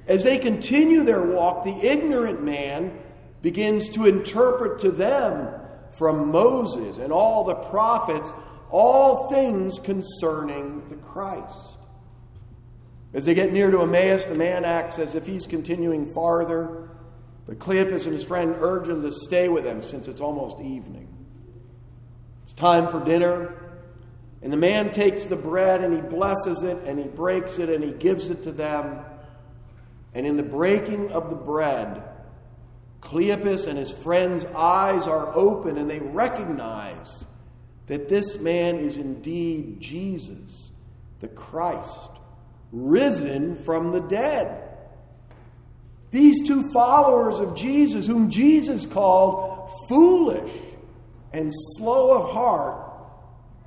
As 0.09 0.25
they 0.25 0.39
continue 0.39 1.05
their 1.05 1.23
walk, 1.23 1.65
the 1.65 1.79
ignorant 1.87 2.43
man 2.43 2.99
begins 3.43 3.91
to 3.91 4.07
interpret 4.07 4.81
to 4.81 4.91
them 4.91 5.55
from 5.91 6.33
Moses 6.33 6.99
and 6.99 7.13
all 7.13 7.45
the 7.45 7.55
prophets 7.55 8.33
all 8.71 9.31
things 9.31 9.79
concerning 9.79 10.87
the 10.89 10.97
Christ. 10.97 11.77
As 13.15 13.25
they 13.25 13.35
get 13.35 13.53
near 13.53 13.71
to 13.71 13.83
Emmaus, 13.83 14.27
the 14.27 14.35
man 14.35 14.65
acts 14.65 14.99
as 14.99 15.15
if 15.15 15.27
he's 15.27 15.47
continuing 15.47 16.07
farther, 16.07 16.91
but 17.47 17.59
Cleopas 17.59 18.05
and 18.05 18.15
his 18.15 18.25
friend 18.25 18.57
urge 18.61 18.89
him 18.89 19.01
to 19.03 19.11
stay 19.11 19.49
with 19.49 19.65
them 19.65 19.81
since 19.81 20.09
it's 20.09 20.21
almost 20.21 20.61
evening. 20.61 21.09
It's 22.45 22.53
time 22.53 22.89
for 22.89 23.03
dinner, 23.03 23.55
and 24.43 24.53
the 24.53 24.59
man 24.59 24.91
takes 24.91 25.25
the 25.25 25.37
bread 25.37 25.83
and 25.83 25.95
he 25.95 26.01
blesses 26.01 26.63
it 26.63 26.77
and 26.85 26.99
he 26.99 27.07
breaks 27.07 27.59
it 27.59 27.71
and 27.71 27.83
he 27.83 27.93
gives 27.93 28.29
it 28.29 28.43
to 28.43 28.53
them. 28.53 29.05
And 30.15 30.27
in 30.27 30.37
the 30.37 30.43
breaking 30.43 31.13
of 31.13 31.31
the 31.31 31.37
bread, 31.37 32.03
Cleopas 33.01 33.67
and 33.67 33.79
his 33.79 33.93
friends' 33.93 34.45
eyes 34.47 35.07
are 35.07 35.35
open 35.35 35.79
and 35.79 35.89
they 35.89 36.01
recognize 36.01 37.27
that 37.87 38.09
this 38.09 38.39
man 38.39 38.77
is 38.77 38.97
indeed 38.97 39.81
Jesus, 39.81 40.73
the 41.21 41.29
Christ 41.29 42.11
risen 42.73 43.57
from 43.57 43.93
the 43.93 44.01
dead. 44.01 44.65
These 46.11 46.47
two 46.47 46.71
followers 46.73 47.39
of 47.39 47.55
Jesus, 47.55 48.07
whom 48.07 48.31
Jesus 48.31 48.87
called 48.87 49.71
foolish 49.89 50.53
and 51.33 51.51
slow 51.77 52.23
of 52.23 52.31
heart, 52.31 52.91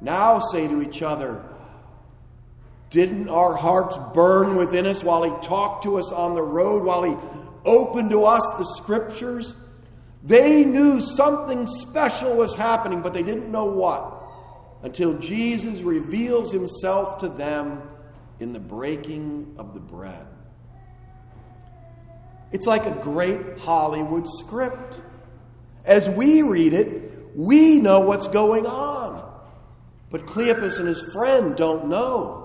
now 0.02 0.40
say 0.40 0.68
to 0.68 0.82
each 0.82 1.02
other, 1.02 1.44
Didn't 2.92 3.30
our 3.30 3.56
hearts 3.56 3.98
burn 4.14 4.58
within 4.58 4.86
us 4.86 5.04
while 5.04 5.24
he 5.24 5.32
talked 5.42 5.84
to 5.86 5.98
us 5.98 6.12
on 6.12 6.36
the 6.36 6.44
road, 6.44 6.84
while 6.84 7.04
he 7.04 7.16
opened 7.66 8.12
to 8.12 8.26
us 8.26 8.44
the 8.58 8.66
scriptures? 8.66 9.56
They 10.24 10.64
knew 10.64 11.02
something 11.02 11.66
special 11.66 12.36
was 12.36 12.54
happening, 12.54 13.02
but 13.02 13.14
they 13.16 13.24
didn't 13.24 13.52
know 13.52 13.66
what. 13.66 14.20
until 14.84 15.18
Jesus 15.18 15.82
reveals 15.82 16.52
himself 16.52 17.20
to 17.20 17.30
them 17.30 17.82
in 18.40 18.54
the 18.54 18.60
breaking 18.60 19.56
of 19.58 19.74
the 19.74 19.80
bread. 19.80 20.26
It's 22.52 22.68
like 22.68 22.86
a 22.86 22.92
great 22.92 23.60
Hollywood 23.60 24.28
script. 24.28 25.00
As 25.86 26.10
we 26.10 26.42
read 26.42 26.74
it, 26.74 27.36
we 27.36 27.80
know 27.80 28.02
what's 28.02 28.28
going 28.28 28.66
on. 28.66 29.20
But 30.10 30.26
Cleopas 30.26 30.80
and 30.80 30.88
his 30.88 31.02
friend 31.14 31.56
don't 31.56 31.88
know. 31.88 32.41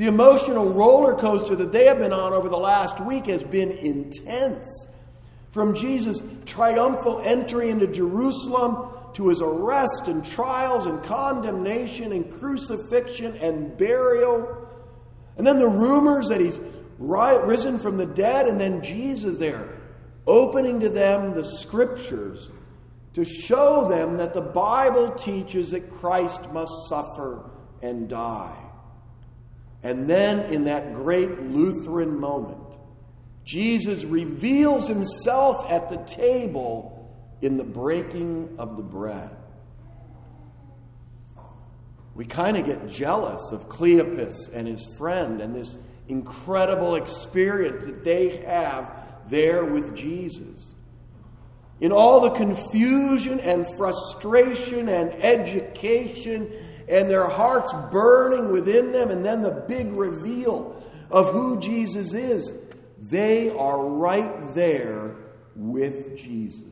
The 0.00 0.06
emotional 0.06 0.72
roller 0.72 1.12
coaster 1.12 1.54
that 1.56 1.72
they 1.72 1.84
have 1.84 1.98
been 1.98 2.14
on 2.14 2.32
over 2.32 2.48
the 2.48 2.56
last 2.56 2.98
week 3.00 3.26
has 3.26 3.42
been 3.42 3.70
intense. 3.70 4.86
From 5.50 5.74
Jesus' 5.74 6.22
triumphal 6.46 7.20
entry 7.22 7.68
into 7.68 7.86
Jerusalem 7.86 8.94
to 9.12 9.28
his 9.28 9.42
arrest 9.42 10.08
and 10.08 10.24
trials 10.24 10.86
and 10.86 11.02
condemnation 11.02 12.12
and 12.12 12.32
crucifixion 12.32 13.36
and 13.42 13.76
burial. 13.76 14.66
And 15.36 15.46
then 15.46 15.58
the 15.58 15.68
rumors 15.68 16.28
that 16.28 16.40
he's 16.40 16.58
risen 16.98 17.78
from 17.78 17.98
the 17.98 18.06
dead, 18.06 18.46
and 18.46 18.58
then 18.58 18.82
Jesus 18.82 19.36
there 19.36 19.68
opening 20.26 20.80
to 20.80 20.88
them 20.88 21.34
the 21.34 21.44
scriptures 21.44 22.48
to 23.12 23.22
show 23.22 23.86
them 23.86 24.16
that 24.16 24.32
the 24.32 24.40
Bible 24.40 25.10
teaches 25.10 25.72
that 25.72 25.90
Christ 25.90 26.50
must 26.52 26.88
suffer 26.88 27.50
and 27.82 28.08
die. 28.08 28.69
And 29.82 30.08
then 30.08 30.52
in 30.52 30.64
that 30.64 30.94
great 30.94 31.40
Lutheran 31.42 32.18
moment, 32.18 32.58
Jesus 33.44 34.04
reveals 34.04 34.86
himself 34.86 35.70
at 35.70 35.88
the 35.88 35.96
table 36.04 36.96
in 37.40 37.56
the 37.56 37.64
breaking 37.64 38.54
of 38.58 38.76
the 38.76 38.82
bread. 38.82 39.30
We 42.14 42.26
kind 42.26 42.56
of 42.56 42.66
get 42.66 42.86
jealous 42.86 43.50
of 43.52 43.68
Cleopas 43.68 44.52
and 44.52 44.68
his 44.68 44.86
friend 44.98 45.40
and 45.40 45.54
this 45.54 45.78
incredible 46.08 46.96
experience 46.96 47.86
that 47.86 48.04
they 48.04 48.38
have 48.38 48.92
there 49.28 49.64
with 49.64 49.96
Jesus. 49.96 50.74
In 51.80 51.92
all 51.92 52.20
the 52.20 52.30
confusion 52.30 53.40
and 53.40 53.66
frustration 53.78 54.88
and 54.90 55.12
education, 55.24 56.52
and 56.90 57.08
their 57.08 57.28
hearts 57.28 57.72
burning 57.90 58.50
within 58.50 58.90
them, 58.90 59.10
and 59.10 59.24
then 59.24 59.42
the 59.42 59.50
big 59.50 59.92
reveal 59.92 60.82
of 61.10 61.32
who 61.32 61.60
Jesus 61.60 62.12
is, 62.12 62.52
they 62.98 63.50
are 63.50 63.82
right 63.82 64.54
there 64.54 65.14
with 65.54 66.16
Jesus. 66.18 66.64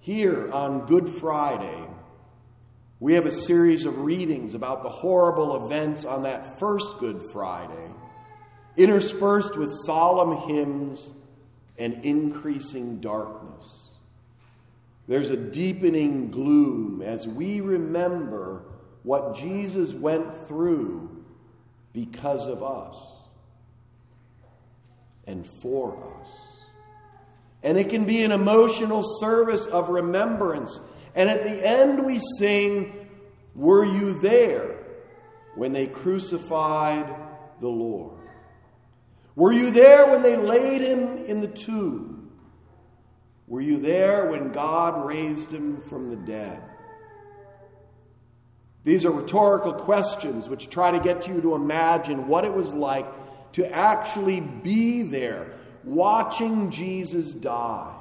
Here 0.00 0.50
on 0.52 0.86
Good 0.86 1.08
Friday, 1.08 1.84
we 3.00 3.14
have 3.14 3.26
a 3.26 3.32
series 3.32 3.84
of 3.84 3.98
readings 3.98 4.54
about 4.54 4.82
the 4.82 4.88
horrible 4.88 5.66
events 5.66 6.04
on 6.04 6.22
that 6.22 6.58
first 6.58 6.98
Good 6.98 7.22
Friday, 7.32 7.90
interspersed 8.76 9.56
with 9.56 9.72
solemn 9.84 10.48
hymns 10.48 11.10
and 11.76 12.04
increasing 12.04 13.00
darkness. 13.00 13.37
There's 15.08 15.30
a 15.30 15.36
deepening 15.36 16.30
gloom 16.30 17.00
as 17.02 17.26
we 17.26 17.62
remember 17.62 18.62
what 19.02 19.34
Jesus 19.34 19.94
went 19.94 20.46
through 20.46 21.24
because 21.94 22.46
of 22.46 22.62
us 22.62 22.94
and 25.26 25.46
for 25.46 26.14
us. 26.20 26.28
And 27.62 27.78
it 27.78 27.88
can 27.88 28.04
be 28.04 28.22
an 28.22 28.32
emotional 28.32 29.02
service 29.02 29.66
of 29.66 29.88
remembrance. 29.88 30.78
And 31.14 31.30
at 31.30 31.42
the 31.42 31.66
end, 31.66 32.04
we 32.04 32.20
sing, 32.38 33.08
Were 33.54 33.86
you 33.86 34.12
there 34.20 34.76
when 35.54 35.72
they 35.72 35.86
crucified 35.86 37.06
the 37.60 37.68
Lord? 37.68 38.20
Were 39.34 39.52
you 39.52 39.70
there 39.70 40.10
when 40.10 40.20
they 40.20 40.36
laid 40.36 40.82
him 40.82 41.16
in 41.24 41.40
the 41.40 41.48
tomb? 41.48 42.27
Were 43.48 43.62
you 43.62 43.78
there 43.78 44.26
when 44.30 44.52
God 44.52 45.06
raised 45.06 45.50
him 45.50 45.80
from 45.80 46.10
the 46.10 46.16
dead? 46.16 46.62
These 48.84 49.04
are 49.04 49.10
rhetorical 49.10 49.72
questions 49.72 50.48
which 50.48 50.68
try 50.68 50.90
to 50.90 51.00
get 51.00 51.26
you 51.26 51.40
to 51.40 51.54
imagine 51.54 52.28
what 52.28 52.44
it 52.44 52.52
was 52.52 52.74
like 52.74 53.06
to 53.52 53.70
actually 53.70 54.40
be 54.40 55.02
there 55.02 55.54
watching 55.82 56.70
Jesus 56.70 57.32
die, 57.32 57.94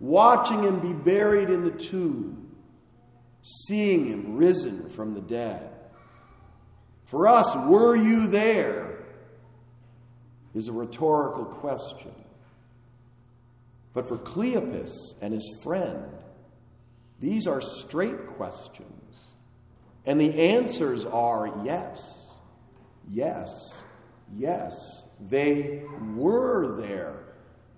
watching 0.00 0.62
him 0.62 0.80
be 0.80 0.92
buried 0.92 1.50
in 1.50 1.64
the 1.64 1.70
tomb, 1.70 2.54
seeing 3.42 4.06
him 4.06 4.36
risen 4.36 4.88
from 4.88 5.14
the 5.14 5.20
dead. 5.20 5.70
For 7.04 7.28
us, 7.28 7.54
were 7.66 7.94
you 7.94 8.26
there? 8.26 8.90
Is 10.54 10.68
a 10.68 10.72
rhetorical 10.72 11.44
question. 11.44 12.14
But 13.94 14.08
for 14.08 14.18
Cleopas 14.18 15.14
and 15.22 15.32
his 15.32 15.60
friend, 15.62 16.04
these 17.20 17.46
are 17.46 17.60
straight 17.60 18.26
questions. 18.36 19.28
And 20.04 20.20
the 20.20 20.38
answers 20.38 21.06
are 21.06 21.62
yes, 21.64 22.30
yes, 23.08 23.82
yes. 24.36 25.08
They 25.20 25.84
were 26.14 26.76
there. 26.80 27.24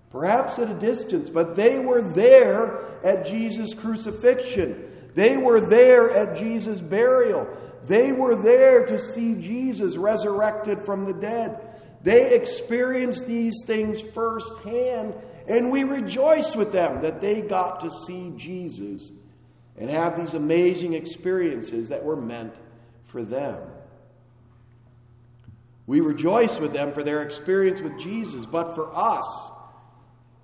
Perhaps 0.09 0.57
at 0.57 0.71
a 0.71 0.73
distance, 0.73 1.29
but 1.29 1.55
they 1.55 1.79
were 1.79 2.01
there 2.01 2.79
at 3.03 3.25
Jesus' 3.25 3.73
crucifixion. 3.73 4.83
They 5.13 5.37
were 5.37 5.61
there 5.61 6.09
at 6.11 6.37
Jesus' 6.37 6.81
burial. 6.81 7.47
They 7.83 8.11
were 8.11 8.35
there 8.35 8.85
to 8.85 8.99
see 8.99 9.35
Jesus 9.35 9.97
resurrected 9.97 10.83
from 10.83 11.05
the 11.05 11.13
dead. 11.13 11.59
They 12.03 12.35
experienced 12.35 13.27
these 13.27 13.63
things 13.65 14.01
firsthand, 14.01 15.13
and 15.47 15.71
we 15.71 15.83
rejoice 15.83 16.55
with 16.55 16.71
them 16.71 17.01
that 17.01 17.21
they 17.21 17.41
got 17.41 17.79
to 17.81 17.91
see 17.91 18.33
Jesus 18.35 19.11
and 19.77 19.89
have 19.89 20.19
these 20.19 20.33
amazing 20.33 20.93
experiences 20.93 21.89
that 21.89 22.03
were 22.03 22.15
meant 22.15 22.53
for 23.05 23.23
them. 23.23 23.61
We 25.85 26.01
rejoice 26.01 26.59
with 26.59 26.73
them 26.73 26.91
for 26.91 27.01
their 27.01 27.23
experience 27.23 27.79
with 27.79 27.97
Jesus, 27.97 28.45
but 28.45 28.75
for 28.75 28.89
us, 28.93 29.51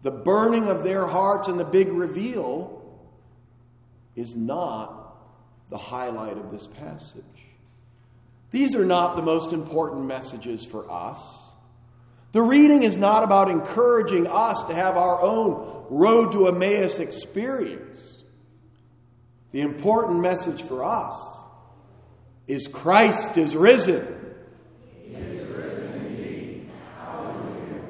the 0.02 0.12
burning 0.12 0.70
of 0.70 0.84
their 0.84 1.06
hearts 1.06 1.50
and 1.50 1.60
the 1.60 1.66
big 1.66 1.90
reveal 1.90 2.82
is 4.16 4.36
not 4.36 5.18
the 5.70 5.78
highlight 5.78 6.38
of 6.38 6.52
this 6.52 6.68
passage. 6.68 7.24
These 8.52 8.76
are 8.76 8.86
not 8.86 9.16
the 9.16 9.22
most 9.22 9.52
important 9.52 10.06
messages 10.06 10.64
for 10.64 10.90
us. 10.90 11.43
The 12.34 12.42
reading 12.42 12.82
is 12.82 12.98
not 12.98 13.24
about 13.24 13.50
encouraging 13.50 14.26
us 14.26 14.64
to 14.64 14.74
have 14.74 14.98
our 14.98 15.22
own 15.22 15.86
road 15.90 16.32
to 16.32 16.48
Emmaus 16.48 16.98
experience. 16.98 18.24
The 19.52 19.62
important 19.62 20.20
message 20.20 20.64
for 20.64 20.84
us 20.84 21.16
is 22.48 22.68
Christ 22.68 23.38
is 23.38 23.56
risen. 23.56 24.20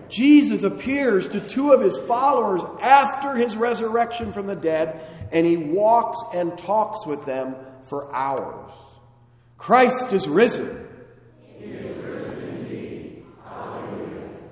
Jesus 0.09 0.63
appears 0.63 1.29
to 1.29 1.39
two 1.39 1.71
of 1.71 1.79
his 1.81 1.97
followers 1.99 2.61
after 2.81 3.35
his 3.35 3.55
resurrection 3.55 4.33
from 4.33 4.45
the 4.45 4.57
dead, 4.57 5.07
and 5.31 5.45
he 5.45 5.55
walks 5.55 6.21
and 6.35 6.55
talks 6.57 7.05
with 7.07 7.25
them 7.25 7.55
for 7.83 8.13
hours. 8.13 8.71
Christ 9.57 10.11
is 10.11 10.27
risen. 10.27 10.85
Is 11.59 11.95
risen 12.03 12.13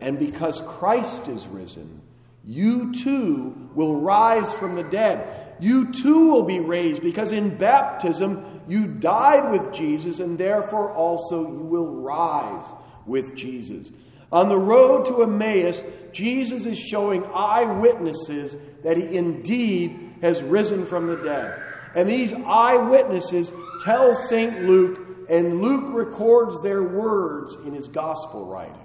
and 0.01 0.19
because 0.19 0.61
Christ 0.61 1.27
is 1.27 1.47
risen, 1.47 2.01
you 2.43 2.91
too 2.93 3.69
will 3.75 4.01
rise 4.01 4.53
from 4.53 4.75
the 4.75 4.83
dead. 4.83 5.55
You 5.59 5.93
too 5.93 6.31
will 6.31 6.43
be 6.43 6.59
raised 6.59 7.03
because 7.03 7.31
in 7.31 7.55
baptism 7.55 8.61
you 8.67 8.87
died 8.87 9.51
with 9.51 9.71
Jesus, 9.71 10.19
and 10.19 10.37
therefore 10.37 10.91
also 10.91 11.43
you 11.47 11.63
will 11.63 12.01
rise 12.01 12.65
with 13.05 13.35
Jesus. 13.35 13.91
On 14.31 14.49
the 14.49 14.57
road 14.57 15.05
to 15.07 15.23
Emmaus, 15.23 15.83
Jesus 16.13 16.65
is 16.65 16.79
showing 16.79 17.23
eyewitnesses 17.33 18.57
that 18.83 18.97
he 18.97 19.17
indeed 19.17 20.15
has 20.21 20.41
risen 20.41 20.85
from 20.85 21.07
the 21.07 21.17
dead. 21.17 21.61
And 21.95 22.07
these 22.07 22.33
eyewitnesses 22.33 23.51
tell 23.83 24.15
St. 24.15 24.63
Luke, 24.63 25.27
and 25.29 25.61
Luke 25.61 25.93
records 25.93 26.61
their 26.61 26.81
words 26.81 27.55
in 27.65 27.73
his 27.73 27.87
gospel 27.87 28.47
writing. 28.47 28.80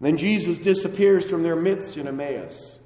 Then 0.00 0.16
Jesus 0.16 0.58
disappears 0.58 1.28
from 1.28 1.42
their 1.42 1.56
midst 1.56 1.96
in 1.96 2.06
Emmaus. 2.06 2.78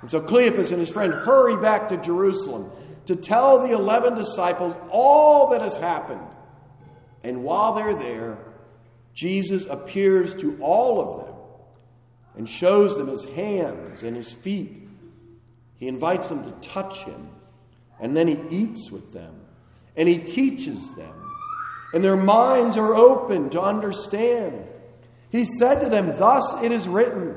And 0.00 0.10
so 0.10 0.20
Cleopas 0.20 0.70
and 0.70 0.80
his 0.80 0.90
friend 0.90 1.12
hurry 1.12 1.56
back 1.56 1.88
to 1.88 1.96
Jerusalem 1.96 2.70
to 3.06 3.16
tell 3.16 3.66
the 3.66 3.72
eleven 3.72 4.14
disciples 4.14 4.74
all 4.90 5.50
that 5.50 5.60
has 5.60 5.76
happened. 5.76 6.20
And 7.22 7.44
while 7.44 7.74
they're 7.74 7.94
there, 7.94 8.38
Jesus 9.14 9.66
appears 9.66 10.34
to 10.36 10.58
all 10.60 11.00
of 11.00 11.26
them 11.26 11.34
and 12.36 12.48
shows 12.48 12.96
them 12.96 13.08
his 13.08 13.24
hands 13.24 14.02
and 14.02 14.16
his 14.16 14.32
feet. 14.32 14.88
He 15.76 15.88
invites 15.88 16.28
them 16.28 16.44
to 16.44 16.50
touch 16.68 17.04
him. 17.04 17.28
And 18.00 18.16
then 18.16 18.26
he 18.28 18.40
eats 18.50 18.90
with 18.90 19.12
them. 19.12 19.40
And 19.96 20.08
he 20.08 20.18
teaches 20.18 20.92
them. 20.94 21.14
And 21.92 22.02
their 22.02 22.16
minds 22.16 22.76
are 22.76 22.94
open 22.94 23.50
to 23.50 23.60
understand. 23.60 24.66
He 25.34 25.44
said 25.44 25.80
to 25.80 25.88
them, 25.88 26.16
Thus 26.16 26.62
it 26.62 26.70
is 26.70 26.86
written 26.86 27.36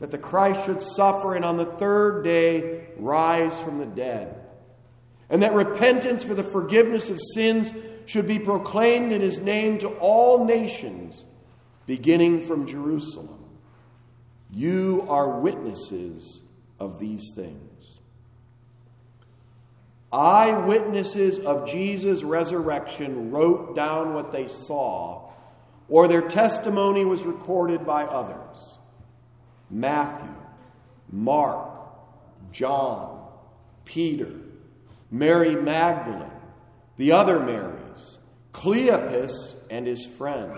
that 0.00 0.10
the 0.10 0.18
Christ 0.18 0.66
should 0.66 0.82
suffer 0.82 1.36
and 1.36 1.44
on 1.44 1.58
the 1.58 1.64
third 1.64 2.24
day 2.24 2.88
rise 2.96 3.60
from 3.60 3.78
the 3.78 3.86
dead. 3.86 4.34
And 5.30 5.40
that 5.44 5.54
repentance 5.54 6.24
for 6.24 6.34
the 6.34 6.42
forgiveness 6.42 7.10
of 7.10 7.20
sins 7.20 7.72
should 8.06 8.26
be 8.26 8.40
proclaimed 8.40 9.12
in 9.12 9.20
his 9.20 9.40
name 9.40 9.78
to 9.78 9.90
all 10.00 10.44
nations, 10.44 11.24
beginning 11.86 12.46
from 12.46 12.66
Jerusalem. 12.66 13.44
You 14.50 15.06
are 15.08 15.38
witnesses 15.38 16.42
of 16.80 16.98
these 16.98 17.30
things. 17.32 18.00
Eyewitnesses 20.12 21.38
of 21.38 21.68
Jesus' 21.68 22.24
resurrection 22.24 23.30
wrote 23.30 23.76
down 23.76 24.14
what 24.14 24.32
they 24.32 24.48
saw, 24.48 25.23
or 25.88 26.08
their 26.08 26.22
testimony 26.22 27.04
was 27.04 27.22
recorded 27.22 27.86
by 27.86 28.04
others. 28.04 28.76
Matthew, 29.70 30.34
Mark, 31.10 31.78
John, 32.52 33.26
Peter, 33.84 34.30
Mary 35.10 35.56
Magdalene, 35.56 36.30
the 36.96 37.12
other 37.12 37.38
Marys, 37.38 38.18
Cleopas 38.52 39.54
and 39.70 39.86
his 39.86 40.06
friend. 40.06 40.52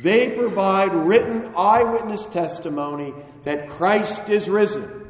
They 0.00 0.30
provide 0.30 0.94
written 0.94 1.52
eyewitness 1.56 2.26
testimony 2.26 3.14
that 3.44 3.68
Christ 3.68 4.28
is 4.28 4.48
risen. 4.48 5.01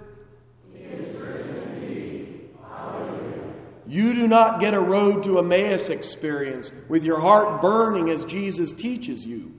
You 3.93 4.15
do 4.15 4.27
not 4.27 4.59
get 4.59 4.73
a 4.73 4.81
road 4.81 5.25
to 5.25 5.39
Emmaus 5.39 5.91
experience 5.91 6.73
with 6.89 7.05
your 7.05 7.21
heart 7.21 7.61
burning 7.61 8.09
as 8.09 8.25
Jesus 8.25 8.73
teaches 8.73 9.27
you. 9.27 9.53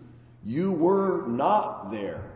You 0.43 0.71
were 0.71 1.27
not 1.27 1.91
there. 1.91 2.31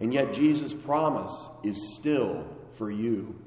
And 0.00 0.14
yet 0.14 0.32
Jesus' 0.32 0.72
promise 0.72 1.50
is 1.62 1.94
still 1.94 2.46
for 2.76 2.90
you. 2.90 3.38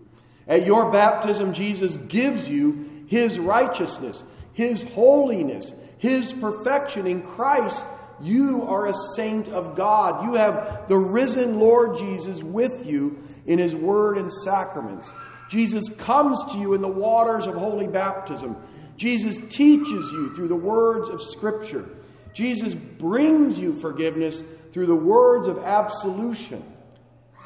At 0.48 0.68
your 0.68 0.92
baptism, 0.92 1.52
Jesus 1.52 1.98
gives 1.98 2.48
you 2.48 3.06
his 3.08 3.40
righteousness, 3.40 4.24
his 4.54 4.84
holiness, 4.84 5.74
his 5.98 6.34
perfection. 6.34 7.08
In 7.08 7.24
Christ, 7.24 7.84
you 8.22 8.66
are 8.66 8.86
a 8.86 8.94
saint 9.16 9.48
of 9.48 9.76
God. 9.76 10.26
You 10.26 10.36
have 10.36 10.88
the 10.88 10.98
risen 10.98 11.60
Lord 11.60 11.98
Jesus 11.98 12.44
with 12.44 12.86
you 12.86 13.18
in 13.48 13.58
his 13.58 13.74
word 13.74 14.20
and 14.20 14.32
sacraments. 14.32 15.12
Jesus 15.50 15.90
comes 15.90 16.44
to 16.52 16.58
you 16.58 16.74
in 16.74 16.82
the 16.82 16.88
waters 16.88 17.48
of 17.48 17.56
holy 17.56 17.88
baptism. 17.88 18.58
Jesus 18.98 19.40
teaches 19.50 20.12
you 20.12 20.34
through 20.36 20.48
the 20.48 20.56
words 20.56 21.10
of 21.10 21.22
Scripture. 21.22 21.88
Jesus 22.34 22.76
brings 22.76 23.58
you 23.58 23.80
forgiveness 23.80 24.44
through 24.72 24.88
the 24.88 24.96
words 24.96 25.48
of 25.48 25.60
absolution. 25.60 26.64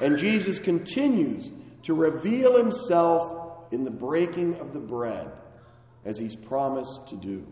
And 0.01 0.17
Jesus 0.17 0.59
continues 0.59 1.51
to 1.83 1.93
reveal 1.93 2.57
himself 2.57 3.71
in 3.71 3.83
the 3.83 3.91
breaking 3.91 4.55
of 4.55 4.73
the 4.73 4.79
bread 4.79 5.31
as 6.03 6.17
he's 6.17 6.35
promised 6.35 7.07
to 7.09 7.15
do. 7.15 7.45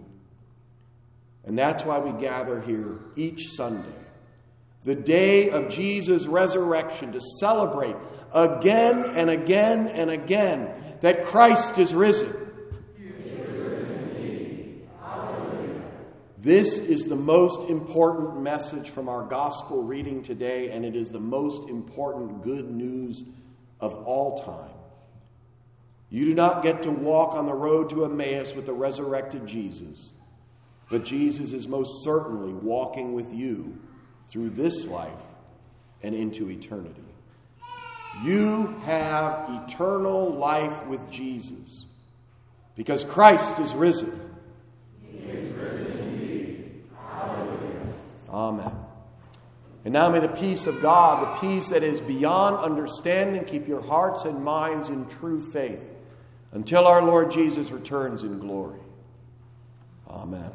And 1.46 1.58
that's 1.58 1.84
why 1.84 2.00
we 2.00 2.12
gather 2.20 2.60
here 2.62 3.00
each 3.16 3.50
Sunday, 3.56 3.88
the 4.84 4.96
day 4.96 5.50
of 5.50 5.70
Jesus' 5.70 6.26
resurrection, 6.26 7.12
to 7.12 7.22
celebrate 7.40 7.96
again 8.34 9.04
and 9.16 9.30
again 9.30 9.88
and 9.88 10.10
again 10.10 10.70
that 11.02 11.26
Christ 11.26 11.78
is 11.78 11.94
risen. 11.94 12.34
This 16.42 16.80
is 16.80 17.04
the 17.04 17.18
most 17.18 17.70
important 17.70 18.42
message 18.42 18.90
from 18.90 19.10
our 19.10 19.24
gospel 19.26 19.84
reading 19.84 20.24
today, 20.24 20.72
and 20.72 20.86
it 20.86 20.96
is 20.96 21.10
the 21.10 21.20
most 21.20 21.70
important 21.70 22.44
good 22.44 22.72
news 22.72 23.26
of 23.82 23.94
all 24.06 24.38
time. 24.38 24.72
You 26.10 26.26
do 26.26 26.34
not 26.34 26.64
get 26.64 26.84
to 26.84 26.92
walk 26.92 27.36
on 27.36 27.46
the 27.46 27.54
road 27.54 27.90
to 27.90 28.06
Emmaus 28.06 28.56
with 28.56 28.66
the 28.66 28.74
resurrected 28.74 29.46
Jesus, 29.48 30.14
but 30.90 31.04
Jesus 31.04 31.52
is 31.52 31.68
most 31.68 32.06
certainly 32.06 32.54
walking 32.54 33.14
with 33.14 33.34
you 33.34 33.78
through 34.30 34.52
this 34.52 34.88
life 34.88 35.12
and 36.02 36.16
into 36.16 36.50
eternity. 36.50 37.02
You 38.24 38.68
have 38.86 39.50
eternal 39.64 40.30
life 40.30 40.86
with 40.88 41.10
Jesus 41.10 41.86
because 42.76 43.04
Christ 43.04 43.60
is 43.60 43.74
risen. 43.74 44.20
He 45.02 45.18
is 45.18 45.54
risen 45.54 46.00
indeed. 46.00 46.84
Hallelujah. 46.98 47.94
Amen. 48.30 48.76
And 49.86 49.94
now 49.94 50.10
may 50.10 50.20
the 50.20 50.28
peace 50.28 50.68
of 50.68 50.82
God, 50.82 51.26
the 51.26 51.48
peace 51.48 51.70
that 51.70 51.84
is 51.84 52.02
beyond 52.02 52.58
understanding, 52.58 53.46
keep 53.46 53.68
your 53.68 53.82
hearts 53.82 54.26
and 54.26 54.44
minds 54.44 54.90
in 54.90 55.08
true 55.08 55.42
faith 55.42 55.84
until 56.52 56.86
our 56.86 57.02
Lord 57.02 57.32
Jesus 57.32 57.72
returns 57.72 58.24
in 58.24 58.40
glory. 58.40 58.80
Amen. 60.08 60.52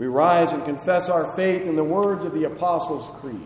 We 0.00 0.06
rise 0.06 0.52
and 0.52 0.64
confess 0.64 1.10
our 1.10 1.26
faith 1.36 1.66
in 1.66 1.76
the 1.76 1.84
words 1.84 2.24
of 2.24 2.32
the 2.32 2.44
Apostles' 2.44 3.06
Creed. 3.20 3.36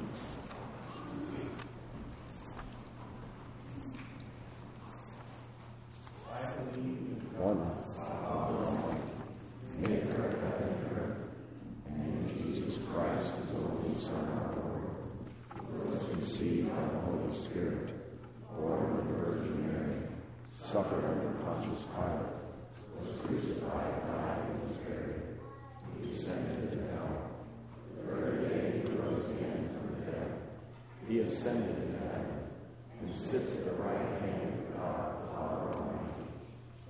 One. 7.37 7.73
Jesus 12.29 12.79
Christ, 12.87 13.33
his 13.35 13.59
only 13.59 13.99
Son, 13.99 14.15
our 14.15 14.55
Lord, 14.55 14.85
who 15.59 15.91
was 15.91 16.09
conceived 16.11 16.69
by 16.71 16.83
the 16.83 17.01
Holy 17.01 17.35
Spirit, 17.35 17.89
born 18.57 18.97
of 19.01 19.09
the 19.09 19.15
Virgin 19.15 19.73
Mary, 19.73 19.97
suffered 20.57 21.05
under 21.05 21.31
Pontius 21.43 21.83
Pilate, 21.97 22.31
was 23.01 23.11
crucified, 23.27 24.07
died, 24.07 24.39
and 24.51 24.69
was 24.69 24.77
buried. 24.77 25.23
He 26.01 26.11
descended 26.11 26.73
into 26.73 26.93
hell. 26.93 27.15
The 27.97 28.03
third 28.07 28.37
day 28.49 28.83
he 28.85 28.97
rose 28.97 29.27
again 29.31 29.63
from 29.75 29.87
the 29.95 30.11
dead. 30.11 30.31
He 31.09 31.15
ascended 31.21 31.77
into 31.77 31.99
heaven 31.99 32.39
and 33.01 33.15
sits 33.15 33.57
at 33.57 33.65
the 33.65 33.73
right 33.73 34.21
hand 34.21 34.53
of 34.55 34.77
God, 34.77 35.05
the 35.21 35.27
Father 35.33 35.61
Almighty. 35.75 36.27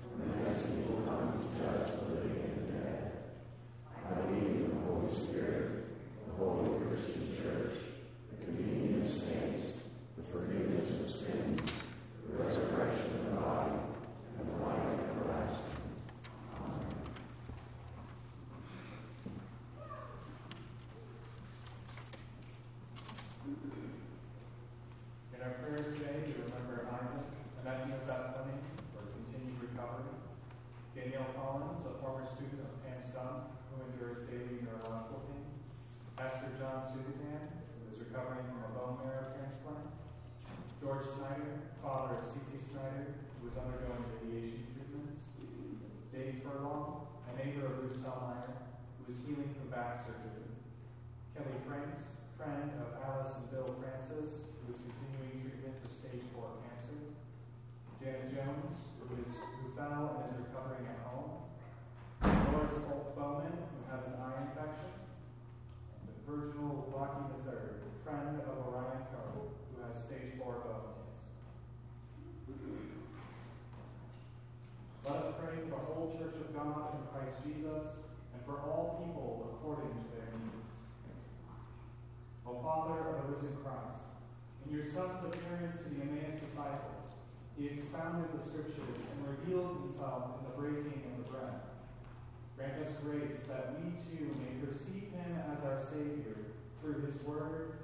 From 0.03 0.45
thence 0.45 0.61
he 0.67 0.73
will 0.83 1.03
come 1.03 1.27
to 1.33 1.39
judge 1.59 1.89
the 1.93 2.15
living 2.15 2.43
and 2.45 2.57
the 2.69 2.73
dead. 2.73 3.13
I 3.97 4.15
believe 4.21 4.51
in 4.51 4.71
the 4.71 4.81
Holy 4.87 5.13
Spirit, 5.15 5.69
the 6.27 6.33
holy 6.45 6.71
Christian 6.87 7.27
church, 7.43 7.75
the 8.31 8.37
communion 8.45 9.03
of 9.03 9.09
saints, 9.09 9.63
the 10.17 10.23
forgiveness 10.23 10.91
of 11.01 11.11
sins, 11.11 11.73
the 12.29 12.43
resurrection 12.43 13.11
of 13.15 13.25
the 13.25 13.41
body, 13.41 13.79
and 14.39 14.45
the 14.49 14.57
life 14.65 15.01
everlasting. 15.01 15.83
Amen. 16.61 16.93
In 25.35 25.41
our 25.43 25.55
prayers 25.61 25.87
today, 25.95 26.17
we 26.25 26.33
remember 26.45 26.87
Isaac, 26.89 27.27
Annette 27.61 28.07
Bethany 28.07 28.57
for 28.95 29.03
continued 29.13 29.59
recovery, 29.61 30.15
Danielle 30.95 31.33
Collins, 31.37 31.85
a 31.85 31.89
former 32.03 32.25
student 32.27 32.61
of 32.61 32.73
Pam 32.85 33.01
Stump, 33.03 33.51
who 33.69 33.74
endures 33.93 34.25
daily 34.31 34.65
neurological 34.65 35.29
pain, 35.29 35.45
Pastor 36.17 36.49
John 36.57 36.81
Sugatan, 36.89 37.43
who 37.77 37.93
is 37.93 38.01
recovering 38.01 38.47
from 38.49 38.65
a 38.65 38.71
bone 38.73 38.97
marrow 39.05 39.29
transplant, 39.37 39.93
George 40.81 41.05
Snyder, 41.05 41.69
father 41.85 42.21
of 42.21 42.25
C.T. 42.25 42.57
Snyder, 42.57 43.13
who 43.41 43.49
is 43.49 43.57
undergoing 43.57 44.05
radiation 44.17 44.65
treatments, 44.73 45.21
Dave 46.13 46.41
Furlong, 46.41 47.09
a 47.29 47.33
neighbor 47.37 47.67
of 47.67 47.83
Bruce 47.83 48.01
Sellmeyer, 48.01 48.53
who 48.97 49.05
is 49.13 49.19
healing 49.27 49.53
from 49.59 49.69
back 49.69 50.01
surgery, 50.01 50.49
Kelly 51.37 51.59
Franks, 51.67 51.99
friend 52.39 52.71
of 52.81 52.97
Alice 53.05 53.37
and 53.37 53.51
Bill 53.51 53.69
Francis, 53.83 54.49
who 54.61 54.65
is 54.73 54.79
continuing 54.81 55.35
treatment 55.41 55.77
for 55.83 55.91
stage 55.93 56.23
4 56.33 56.47
cancer. 56.63 56.99
Janet 58.01 58.33
Jones, 58.33 58.77
who, 59.01 59.17
is, 59.17 59.33
who 59.33 59.73
fell 59.77 60.25
and 60.25 60.33
is 60.33 60.45
recovering 60.47 60.85
at 60.89 61.01
home. 61.09 61.44
Doris 62.65 62.81
Holt 62.89 63.13
Bowman, 63.17 63.53
who 63.53 63.93
has 63.93 64.01
an 64.09 64.17
eye 64.25 64.41
infection. 64.41 64.97
And 66.01 66.17
Virgil 66.25 66.89
Rocky 66.97 67.37
III, 67.45 67.93
friend 68.01 68.41
of 68.41 68.57
Orion 68.65 69.05
Carroll, 69.13 69.53
who 69.69 69.85
has 69.85 70.01
stage 70.01 70.41
4 70.41 70.65
bone 70.65 70.97
cancer. 70.97 71.29
Let 75.05 75.17
us 75.21 75.29
pray 75.37 75.61
for 75.69 75.77
the 75.77 75.93
whole 75.93 76.17
Church 76.17 76.41
of 76.41 76.57
God 76.57 76.97
in 76.97 77.05
Christ 77.13 77.37
Jesus 77.45 78.01
and 78.33 78.41
for 78.49 78.57
all 78.65 79.05
people 79.05 79.61
according 79.61 79.93
to 79.93 80.05
their 80.17 80.33
needs. 80.41 80.73
O 82.49 82.65
Father 82.65 83.13
of 83.13 83.29
the 83.29 83.37
risen 83.37 83.61
Christ, 83.61 84.09
in 84.65 84.73
your 84.73 84.89
Son's 84.89 85.21
appearance 85.21 85.85
to 85.85 85.93
the 85.93 86.01
Emmaus 86.01 86.41
disciples, 86.41 87.13
He 87.61 87.69
expounded 87.69 88.33
the 88.33 88.41
scriptures 88.41 89.05
and 89.05 89.21
revealed 89.29 89.85
himself 89.85 90.41
in 90.41 90.49
the 90.49 90.57
breaking 90.57 91.05
of 91.13 91.21
the 91.21 91.29
bread. 91.29 91.74
Grant 92.57 92.79
us 92.87 92.95
grace 93.03 93.43
that 93.49 93.75
we 93.79 93.91
too 94.07 94.31
may 94.39 94.65
perceive 94.65 95.11
him 95.11 95.33
as 95.51 95.65
our 95.65 95.83
Savior 95.91 96.39
through 96.81 97.03
his 97.03 97.19
word 97.27 97.75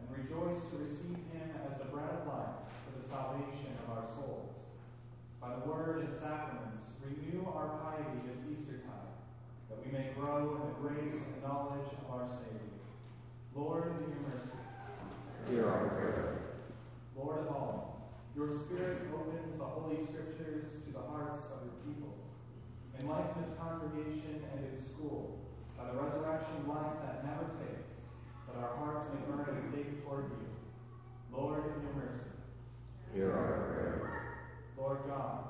and 0.00 0.08
rejoice 0.12 0.60
to 0.68 0.76
receive 0.84 1.16
him 1.32 1.48
as 1.64 1.78
the 1.78 1.86
bread 1.86 2.10
of 2.10 2.26
life 2.28 2.68
for 2.84 2.92
the 3.00 3.08
salvation 3.08 3.72
of 3.84 3.96
our 3.96 4.04
souls. 4.04 4.52
By 5.40 5.56
the 5.56 5.70
word 5.70 6.04
and 6.04 6.12
sacraments, 6.20 6.82
renew 7.00 7.46
our 7.46 7.80
piety 7.80 8.20
this 8.28 8.44
Eastertide, 8.52 9.16
that 9.70 9.80
we 9.84 9.92
may 9.92 10.12
grow 10.18 10.60
in 10.60 10.68
the 10.68 10.76
grace 10.76 11.14
and 11.14 11.42
knowledge 11.42 11.88
of 11.88 12.12
our 12.12 12.28
Savior. 12.28 12.84
Lord, 13.54 13.94
in 13.96 14.12
your 14.12 14.22
mercy. 14.28 14.58
Hear 15.48 15.68
our 15.68 15.88
prayer. 15.88 16.38
Lord 17.16 17.38
of 17.38 17.48
all, 17.48 18.12
your 18.36 18.48
Spirit 18.48 19.08
opens 19.14 19.56
the 19.56 19.64
Holy 19.64 19.96
Scriptures 20.04 20.64
to 20.84 20.92
the 20.92 21.00
hearts 21.00 21.42
of 21.50 21.67
people. 22.98 23.10
Enlighten 23.10 23.42
this 23.42 23.50
congregation 23.58 24.42
and 24.52 24.64
its 24.66 24.84
school 24.84 25.38
by 25.76 25.86
the 25.86 25.98
resurrection 25.98 26.66
life 26.68 26.98
that 27.02 27.24
never 27.24 27.46
fades, 27.58 27.94
that 28.46 28.62
our 28.62 28.76
hearts 28.76 29.08
may 29.14 29.20
burn 29.30 29.56
in 29.56 29.72
faith 29.72 30.04
toward 30.04 30.24
you. 30.24 30.46
Lord, 31.32 31.64
in 31.76 31.82
your 31.82 31.92
mercy. 31.94 32.30
Hear 33.14 33.32
our 33.32 33.68
prayer. 33.68 34.38
Lord 34.76 34.98
God, 35.06 35.44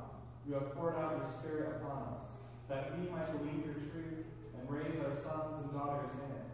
you 0.46 0.54
have 0.54 0.74
poured 0.74 0.96
out 0.96 1.16
your 1.18 1.26
Spirit 1.40 1.76
upon 1.76 2.14
us, 2.14 2.26
that 2.68 2.98
we 2.98 3.08
might 3.10 3.32
believe 3.38 3.64
your 3.64 3.74
truth 3.74 4.24
and 4.56 4.68
raise 4.68 5.00
our 5.00 5.16
sons 5.16 5.64
and 5.64 5.72
daughters 5.72 6.10
in 6.12 6.30
it. 6.36 6.44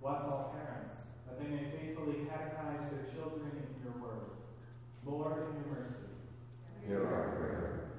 Bless 0.00 0.22
all 0.22 0.54
parents, 0.58 0.96
that 1.26 1.38
they 1.38 1.48
may 1.48 1.70
faithfully 1.70 2.26
catechize 2.26 2.90
their 2.90 3.06
children 3.14 3.50
in 3.54 3.82
your 3.82 3.94
word. 4.02 4.30
Lord, 5.06 5.50
in 5.50 5.62
your 5.62 5.78
mercy. 5.78 6.10
Hear 6.86 7.06
our 7.06 7.36
prayer. 7.36 7.90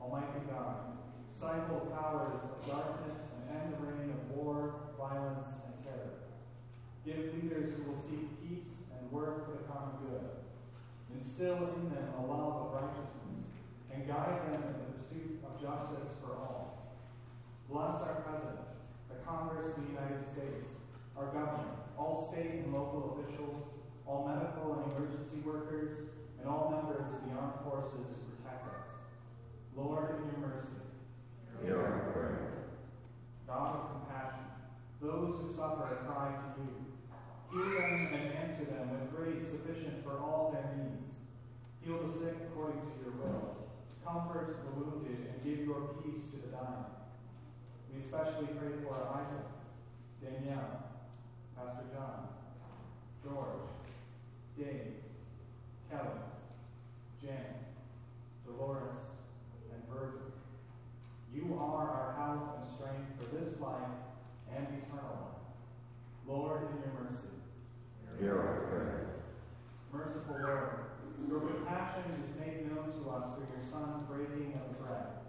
Almighty 0.00 0.40
God, 0.48 0.95
stifle 1.36 1.92
powers 1.92 2.40
of 2.44 2.66
darkness 2.66 3.20
and 3.36 3.60
end 3.60 3.74
the 3.74 3.86
reign 3.86 4.10
of 4.10 4.36
war, 4.36 4.74
violence, 4.98 5.60
and 5.68 5.74
terror. 5.84 6.24
Give 7.04 7.34
leaders 7.36 7.76
who 7.76 7.90
will 7.90 8.00
seek 8.08 8.24
peace 8.40 8.72
and 8.96 9.12
work 9.12 9.44
for 9.44 9.52
the 9.52 9.64
common 9.68 10.00
good. 10.08 10.24
Instill 11.12 11.76
in 11.76 11.90
them 11.92 12.08
a 12.18 12.22
love 12.24 12.66
of 12.66 12.72
righteousness 12.72 13.16
and 13.96 14.06
guide 14.06 14.52
them 14.52 14.60
in 14.60 14.72
the 14.76 14.84
pursuit 14.92 15.40
of 15.44 15.60
justice 15.60 16.12
for 16.20 16.36
all. 16.36 16.92
Bless 17.70 18.00
our 18.04 18.20
President, 18.28 18.60
the 19.08 19.16
Congress 19.24 19.72
of 19.72 19.80
the 19.80 19.88
United 19.88 20.20
States, 20.20 20.68
our 21.16 21.32
government, 21.32 21.72
all 21.96 22.28
state 22.30 22.64
and 22.64 22.72
local 22.72 23.16
officials, 23.16 23.56
all 24.06 24.28
medical 24.28 24.76
and 24.76 24.92
emergency 24.92 25.40
workers, 25.44 25.96
and 26.38 26.48
all 26.48 26.70
members 26.70 27.08
of 27.08 27.24
the 27.24 27.32
armed 27.34 27.60
forces 27.64 28.04
who 28.12 28.20
protect 28.36 28.68
us. 28.68 28.84
Lord, 29.74 30.20
in 30.20 30.28
your 30.28 30.48
mercy. 30.48 30.76
Hear 31.64 31.80
our 31.80 32.12
prayer. 32.12 32.68
God 33.48 33.74
of 33.74 33.82
compassion, 33.90 34.44
those 35.00 35.40
who 35.40 35.56
suffer 35.56 36.04
cry 36.06 36.36
to 36.36 36.60
you. 36.60 36.84
Hear 37.50 37.80
them 37.80 38.14
and 38.14 38.32
answer 38.34 38.66
sufficient 39.40 40.04
for 40.04 40.18
all 40.18 40.50
their 40.52 40.68
needs. 40.76 41.12
Heal 41.84 41.98
the 42.06 42.12
sick 42.12 42.34
according 42.50 42.80
to 42.80 42.92
your 43.02 43.14
will. 43.14 43.56
Comfort 44.04 44.58
the 44.64 44.80
wounded 44.80 45.28
and 45.30 45.44
give 45.44 45.66
your 45.66 45.94
peace 46.02 46.26
to 46.30 46.36
the 46.36 46.48
dying. 46.48 46.86
We 47.92 48.00
especially 48.00 48.46
pray 48.58 48.72
for 48.82 48.94
Isaac, 48.94 49.46
Danielle, 50.22 50.82
Pastor 51.56 51.84
John, 51.94 52.28
George, 53.24 53.66
Dave, 54.58 54.94
Kelly, 55.90 56.20
Jan, 57.22 57.54
Dolores, 58.46 59.16
and 59.72 59.82
Virgil. 59.88 60.32
You 61.34 61.56
are 61.60 61.88
our 61.88 62.14
health 62.16 62.56
and 62.58 62.66
strength 62.74 63.10
for 63.18 63.36
this 63.36 63.60
life 63.60 63.96
and 64.54 64.66
eternal 64.66 65.16
life. 65.20 65.36
Lord, 66.26 66.62
in 66.62 66.78
your 66.78 67.02
mercy. 67.02 67.26
Hear 68.18 68.38
our 68.38 68.60
prayer. 68.68 69.15
Merciful 69.96 70.36
Lord, 70.44 70.68
your 71.26 71.40
compassion 71.40 72.04
is 72.20 72.36
made 72.36 72.68
known 72.68 72.92
to 72.92 73.10
us 73.16 73.32
through 73.32 73.48
your 73.48 73.64
Son's 73.64 74.04
breaking 74.04 74.52
of 74.60 74.76
bread. 74.76 75.24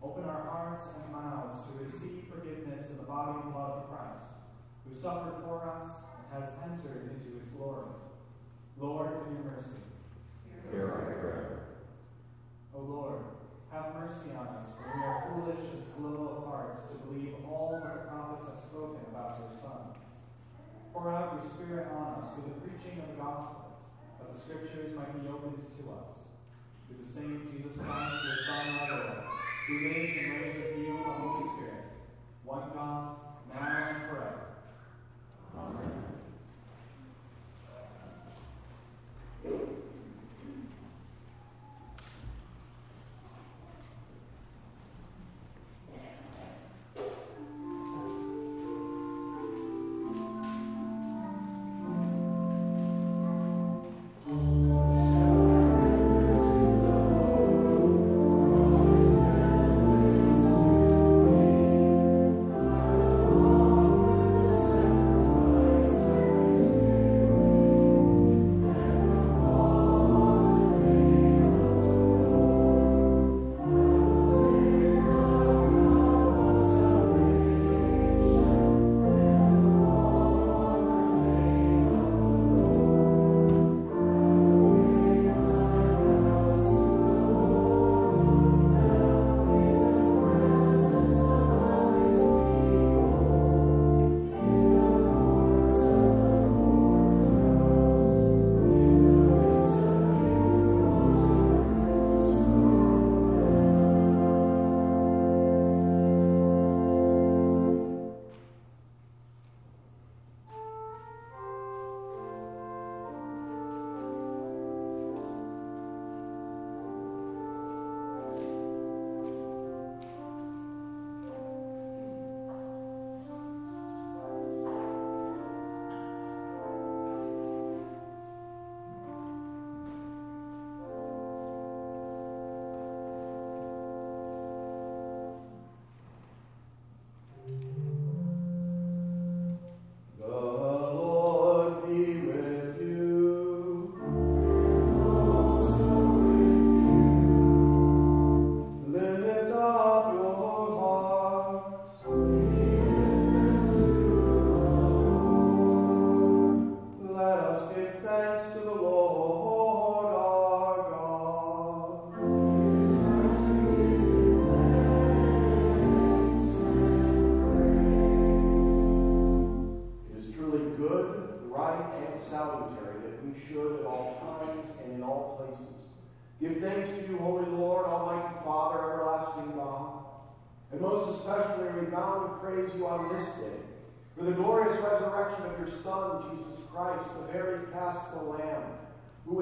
Open 0.00 0.22
our 0.24 0.46
hearts 0.46 0.86
and 0.94 1.10
mouths 1.10 1.58
to 1.66 1.82
receive 1.82 2.30
forgiveness 2.30 2.90
in 2.90 2.98
the 2.98 3.02
body 3.02 3.42
and 3.42 3.52
blood 3.52 3.82
of 3.82 3.90
Christ, 3.90 4.30
who 4.86 4.94
suffered 4.94 5.42
for 5.42 5.58
us 5.58 5.90
and 5.90 6.22
has 6.38 6.52
entered 6.62 7.10
into 7.10 7.34
his 7.34 7.48
glory. 7.50 7.90
Lord, 8.78 9.26
in 9.26 9.42
your 9.42 9.44
mercy. 9.50 9.82
Hear 10.70 10.86
our 10.86 11.02
prayer. 11.02 11.58
O 12.76 12.80
Lord, 12.82 13.18
have 13.72 13.94
mercy 13.94 14.30
on 14.38 14.46
us, 14.62 14.70
for 14.78 14.86
we 14.94 15.02
are 15.02 15.26
foolish 15.34 15.66
and 15.74 15.82
slow 15.96 16.30
of 16.30 16.46
heart 16.46 16.78
to 16.86 16.94
believe 17.06 17.34
all 17.48 17.74
that 17.74 17.82
the 17.82 18.06
prophets 18.06 18.46
have 18.46 18.60
spoken 18.60 19.02
about 19.10 19.42
your 19.42 19.58
Son. 19.58 19.98
Pour 20.92 21.12
out 21.12 21.34
your 21.34 21.50
Spirit 21.50 21.88
on 21.90 22.22
us 22.22 22.34
through 22.34 22.54
the 22.54 22.60
preaching 22.62 23.02
of 23.02 23.10
the 23.10 23.22
gospel, 23.22 23.65
the 24.36 24.42
Scriptures 24.42 24.94
might 24.94 25.22
be 25.22 25.28
opened 25.28 25.64
to 25.78 25.90
us. 25.92 26.08
Through 26.86 26.98
the 27.04 27.12
same 27.12 27.48
Jesus 27.52 27.72
Christ, 27.78 28.24
your 28.24 28.36
Son, 28.46 28.66
our 28.68 28.88
Lord, 28.90 29.18
who 29.66 29.74
lives 29.88 30.12
and 30.18 30.32
reigns 30.32 30.56
with 30.56 30.78
you 30.78 30.92
the 30.98 31.10
Holy 31.10 31.44
Spirit, 31.48 31.84
one 32.44 32.70
God, 32.74 33.16
now 33.52 33.88
and 33.88 34.10
forever. 34.10 34.46
Amen. 35.56 36.02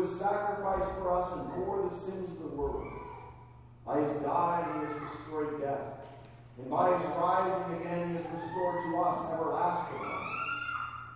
Was 0.04 0.20
sacrificed 0.20 0.92
for 0.98 1.16
us 1.16 1.32
and 1.32 1.48
bore 1.54 1.88
the 1.88 1.94
sins 1.94 2.28
of 2.30 2.50
the 2.50 2.56
world. 2.56 2.86
By 3.86 4.00
his 4.00 4.22
dying, 4.22 4.80
he 4.80 4.86
has 4.86 5.10
destroyed 5.10 5.60
death. 5.60 5.80
And 6.58 6.70
by 6.70 6.96
his 6.96 7.06
rising 7.16 7.80
again, 7.80 8.10
he 8.10 8.16
has 8.16 8.26
restored 8.34 8.84
to 8.84 9.00
us 9.00 9.32
everlasting 9.32 10.00
life. 10.00 10.30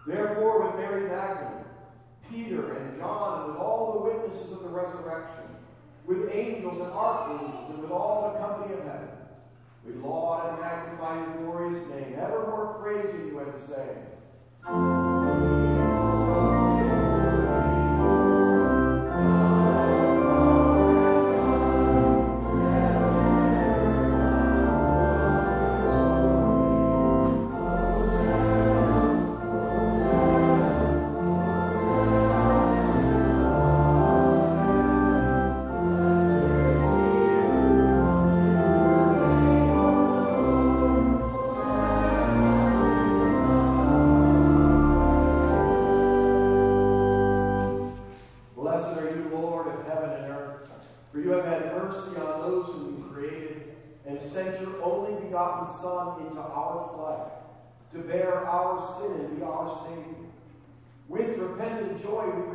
Therefore, 0.06 0.66
with 0.66 0.76
Mary 0.76 1.08
Magdalene, 1.08 1.64
Peter 2.30 2.72
and 2.78 2.98
John, 2.98 3.40
and 3.42 3.52
with 3.52 3.60
all 3.60 3.92
the 3.92 4.10
witnesses 4.10 4.52
of 4.52 4.62
the 4.62 4.70
resurrection, 4.70 5.44
with 6.06 6.30
angels 6.32 6.80
and 6.80 6.90
archangels, 6.90 7.70
and 7.70 7.82
with 7.82 7.90
all 7.90 8.32
the 8.32 8.38
company 8.38 8.72
of 8.72 8.84
heaven, 8.84 9.08
we 9.86 9.92
laud 9.92 10.48
and 10.48 10.60
magnify 10.60 11.14
your 11.14 11.44
glorious 11.44 11.88
name, 11.90 12.14
evermore 12.18 12.78
praising 12.80 13.26
you 13.26 13.38
and 13.40 13.52
saying, 13.60 15.17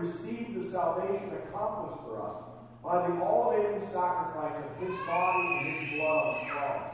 receive 0.04 0.54
the 0.54 0.66
salvation 0.66 1.32
accomplished 1.32 2.04
for 2.04 2.22
us 2.22 2.44
by 2.84 3.08
the 3.08 3.24
all-daily 3.24 3.80
sacrifice 3.80 4.56
of 4.58 4.76
his 4.86 4.96
body 5.08 5.48
and 5.48 5.68
his 5.68 6.00
blood 6.00 6.18
on 6.18 6.34
the 6.34 6.52
cross. 6.52 6.90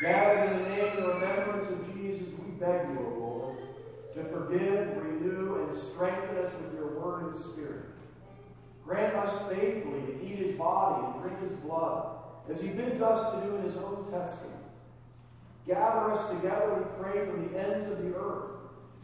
Gathered 0.00 0.50
in 0.50 0.58
the 0.58 0.68
name 0.70 0.98
and 0.98 1.06
remembrance 1.06 1.68
of 1.68 1.94
Jesus, 1.94 2.28
we 2.40 2.50
beg 2.58 2.88
you, 2.90 2.98
O 2.98 3.18
Lord, 3.20 3.58
to 4.14 4.24
forgive, 4.24 4.96
renew, 4.96 5.62
and 5.62 5.72
strengthen 5.72 6.36
us 6.38 6.52
with 6.54 6.74
your 6.74 7.00
word 7.00 7.26
and 7.26 7.36
spirit. 7.36 7.84
Grant 8.84 9.14
us 9.14 9.48
faithfully 9.48 10.00
to 10.00 10.24
eat 10.24 10.38
his 10.46 10.56
body 10.56 11.06
and 11.06 11.22
drink 11.22 11.40
his 11.40 11.52
blood, 11.60 12.16
as 12.50 12.60
he 12.60 12.68
bids 12.68 13.00
us 13.00 13.34
to 13.34 13.46
do 13.46 13.54
in 13.56 13.62
his 13.62 13.76
own 13.76 14.10
testament. 14.10 14.60
Gather 15.64 16.10
us 16.10 16.28
together, 16.28 16.74
we 16.74 17.02
pray, 17.02 17.24
from 17.24 17.52
the 17.52 17.58
ends 17.58 17.88
of 17.88 18.02
the 18.02 18.14
earth, 18.16 18.50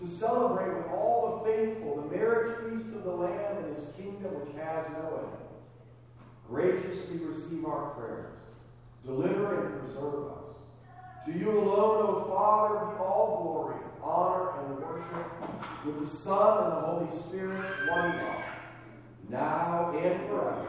to 0.00 0.08
celebrate 0.08 0.74
with 0.74 0.86
all 0.92 1.42
the 1.44 1.50
faithful 1.50 1.96
the 1.96 2.16
marriage 2.16 2.56
feast 2.70 2.94
of 2.94 3.04
the 3.04 3.10
Lamb 3.10 3.58
and 3.58 3.76
his 3.76 3.86
kingdom 3.96 4.32
which 4.40 4.56
has 4.56 4.86
no 4.92 5.18
end. 5.18 5.40
Graciously 6.48 7.18
receive 7.18 7.64
our 7.66 7.90
prayers. 7.90 8.40
Deliver 9.04 9.66
and 9.66 9.80
preserve 9.80 10.32
us. 10.32 10.54
To 11.26 11.32
you 11.32 11.50
alone, 11.50 12.06
O 12.06 12.32
Father, 12.34 12.86
be 12.86 12.98
all 12.98 13.42
glory, 13.42 13.76
honor, 14.02 14.50
and 14.64 14.78
worship, 14.78 15.84
with 15.84 16.00
the 16.00 16.06
Son 16.06 16.64
and 16.64 16.72
the 16.72 16.80
Holy 16.80 17.08
Spirit, 17.08 17.88
one 17.88 18.10
God, 18.10 18.44
now 19.28 19.92
and 19.96 20.28
forever. 20.28 20.66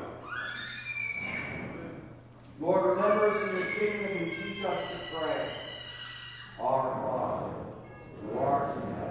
Lord, 2.59 2.85
remember 2.85 3.27
us 3.27 3.49
in 3.49 3.55
your 3.57 3.65
kingdom 3.65 4.17
and 4.17 4.31
teach 4.31 4.63
us 4.65 4.77
to 4.91 5.17
pray. 5.17 5.47
Our 6.59 6.91
Father, 7.01 7.53
who 8.21 8.37
art 8.37 8.75
in 8.75 8.81
heaven, 8.93 9.10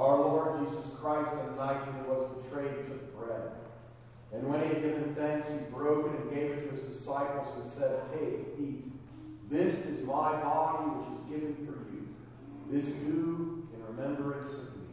Our 0.00 0.16
Lord 0.16 0.66
Jesus 0.66 0.94
Christ, 0.98 1.30
on 1.32 1.50
the 1.50 1.62
night 1.62 1.82
he 1.84 2.10
was 2.10 2.42
betrayed, 2.42 2.86
took 2.86 3.14
bread. 3.18 3.50
And 4.32 4.48
when 4.48 4.62
he 4.62 4.68
had 4.68 4.82
given 4.82 5.14
thanks, 5.14 5.50
he 5.50 5.58
broke 5.70 6.06
it 6.06 6.20
and 6.20 6.30
gave 6.30 6.52
it 6.52 6.64
to 6.64 6.70
his 6.70 6.96
disciples 6.96 7.48
and 7.60 7.70
said, 7.70 8.00
Take, 8.10 8.58
eat. 8.58 8.84
This 9.50 9.84
is 9.84 10.06
my 10.06 10.40
body, 10.40 10.84
which 10.84 11.20
is 11.20 11.24
given 11.28 11.54
for 11.66 11.72
you. 11.92 12.08
This 12.70 12.94
do 12.94 13.68
in 13.74 13.94
remembrance 13.94 14.54
of 14.54 14.74
me. 14.74 14.86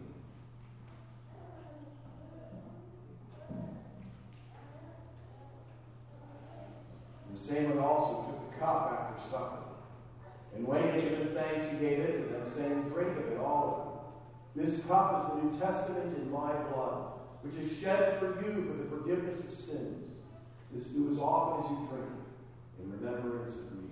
The 7.31 7.39
same 7.39 7.69
one 7.69 7.79
also 7.79 8.25
took 8.25 8.51
the 8.51 8.57
cup 8.59 9.13
after 9.15 9.29
supper. 9.29 9.59
And 10.53 10.67
when 10.67 10.83
he 10.83 10.89
had 10.89 11.01
given 11.01 11.33
thanks, 11.33 11.63
he 11.71 11.77
gave 11.77 11.99
it 11.99 12.27
to 12.27 12.33
them, 12.33 12.45
saying, 12.45 12.89
Drink 12.89 13.17
of 13.17 13.31
it, 13.31 13.37
all 13.37 13.71
of 13.71 13.83
it. 13.85 13.87
This 14.57 14.83
cup 14.85 15.19
is 15.19 15.23
the 15.29 15.43
New 15.43 15.59
Testament 15.59 16.17
in 16.17 16.31
my 16.31 16.51
blood, 16.51 17.11
which 17.43 17.53
is 17.63 17.77
shed 17.77 18.17
for 18.17 18.41
you 18.41 18.65
for 18.65 18.73
the 18.73 18.89
forgiveness 18.89 19.39
of 19.39 19.53
sins. 19.53 20.13
This 20.73 20.85
do 20.85 21.11
as 21.11 21.19
often 21.19 21.63
as 21.63 21.71
you 21.71 21.87
drink 21.87 22.09
it, 22.09 22.83
in 22.83 22.91
remembrance 22.91 23.55
of 23.55 23.71
me. 23.73 23.86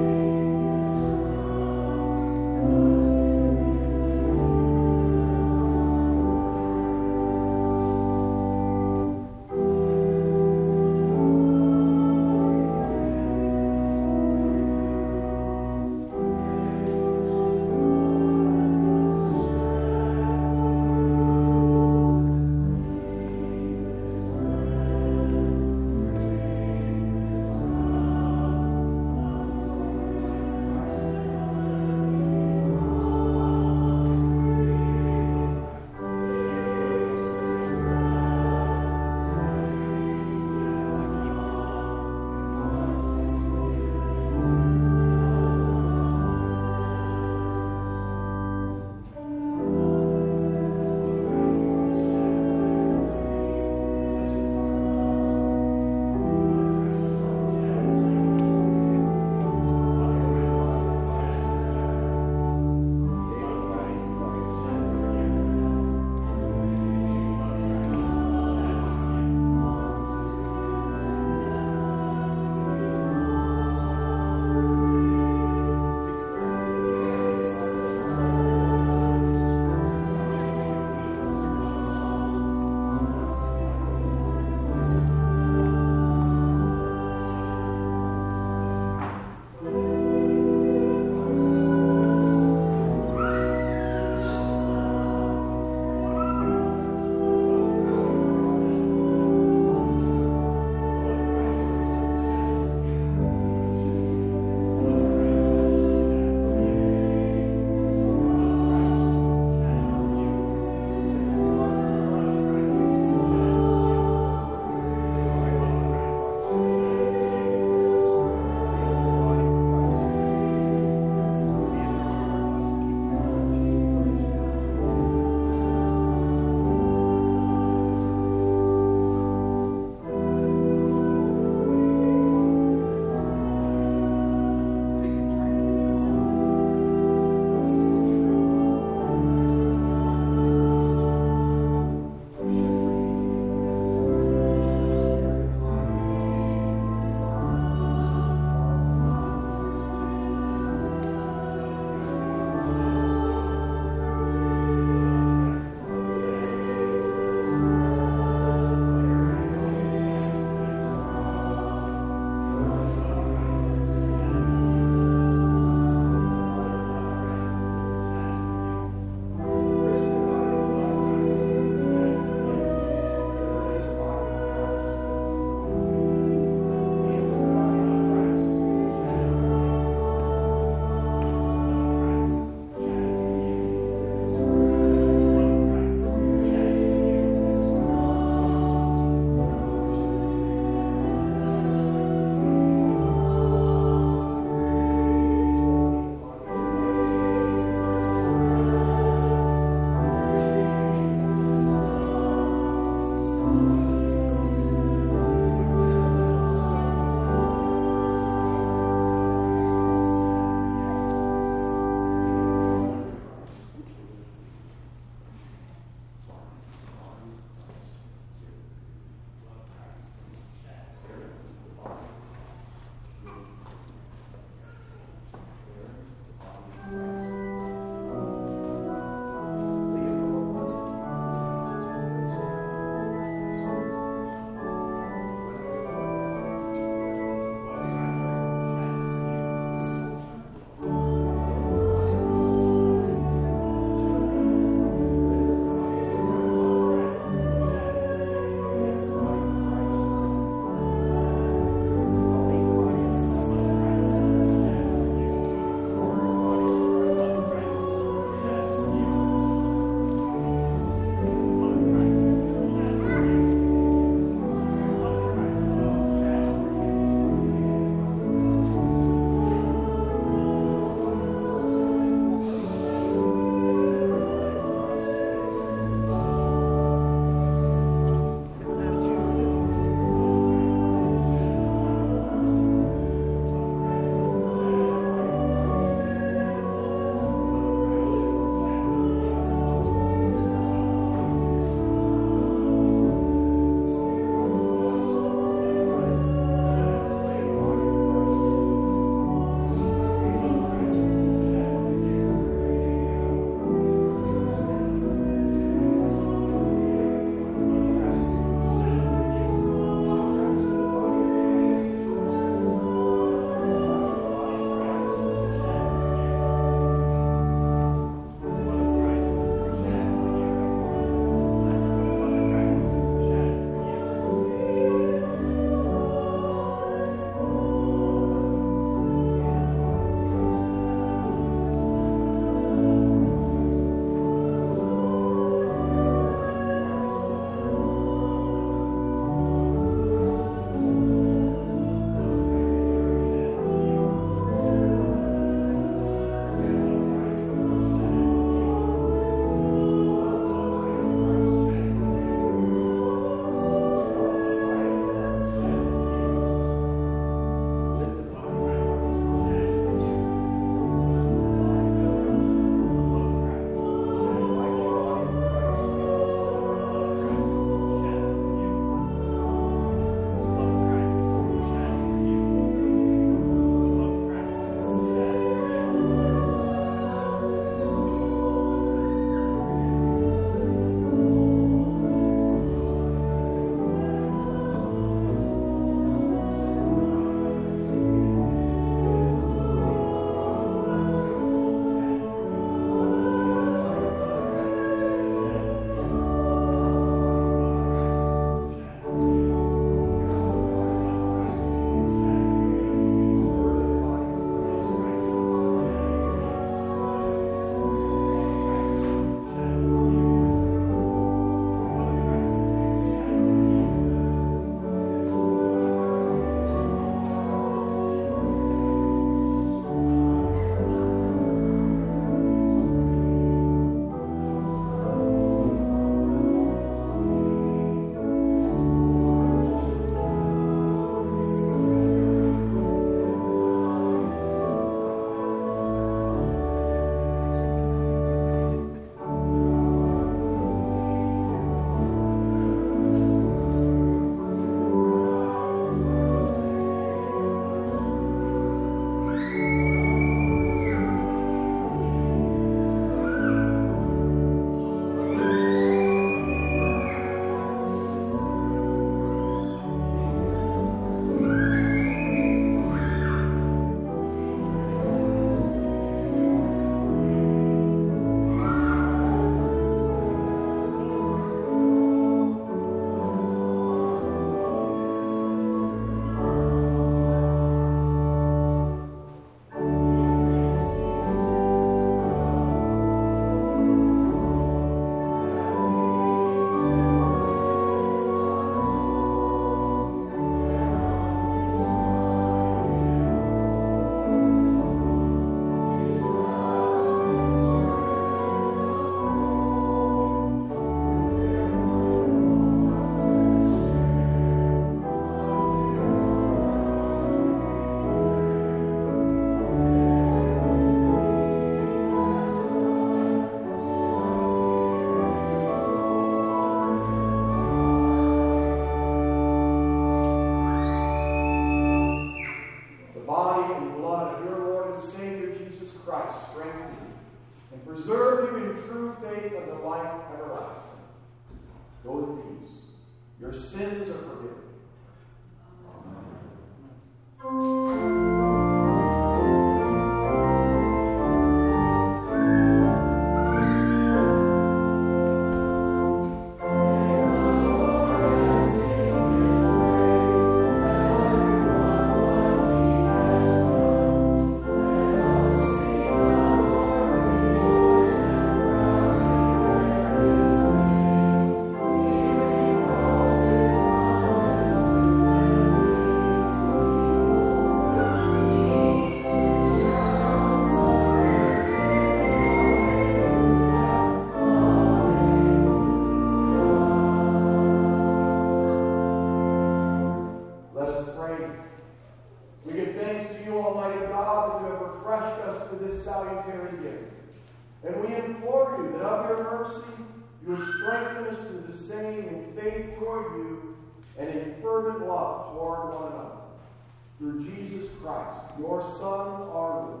through 597.20 597.44
Jesus 597.44 597.90
Christ, 598.02 598.40
your 598.58 598.80
Son, 598.80 599.28
our 599.52 599.84
Lord, 599.84 600.00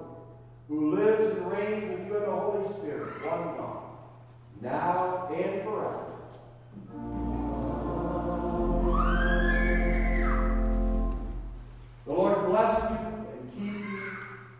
who 0.68 0.94
lives 0.94 1.36
and 1.36 1.52
reigns 1.52 1.90
with 1.90 2.06
you 2.06 2.16
in 2.16 2.22
the 2.22 2.30
Holy 2.30 2.66
Spirit, 2.66 3.08
one 3.26 3.56
God, 3.58 3.82
now 4.62 5.28
and 5.28 5.62
forever. 5.62 6.06
The 12.06 12.12
Lord 12.14 12.46
bless 12.46 12.90
you 12.90 12.96
and 12.96 13.52
keep 13.52 13.74
you. 13.74 14.00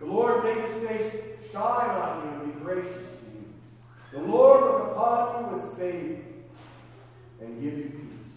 The 0.01 0.05
Lord 0.05 0.45
make 0.45 0.59
his 0.59 0.87
face 0.87 1.15
shine 1.51 1.91
on 1.91 2.27
you 2.27 2.31
and 2.43 2.53
be 2.53 2.61
gracious 2.61 2.93
to 2.93 3.24
you. 3.32 3.45
The 4.12 4.20
Lord 4.20 4.61
look 4.61 4.93
upon 4.93 5.51
you 5.51 5.57
with 5.57 5.78
favor 5.78 6.20
and 7.41 7.62
give 7.62 7.78
you 7.78 7.89
peace. 7.89 8.31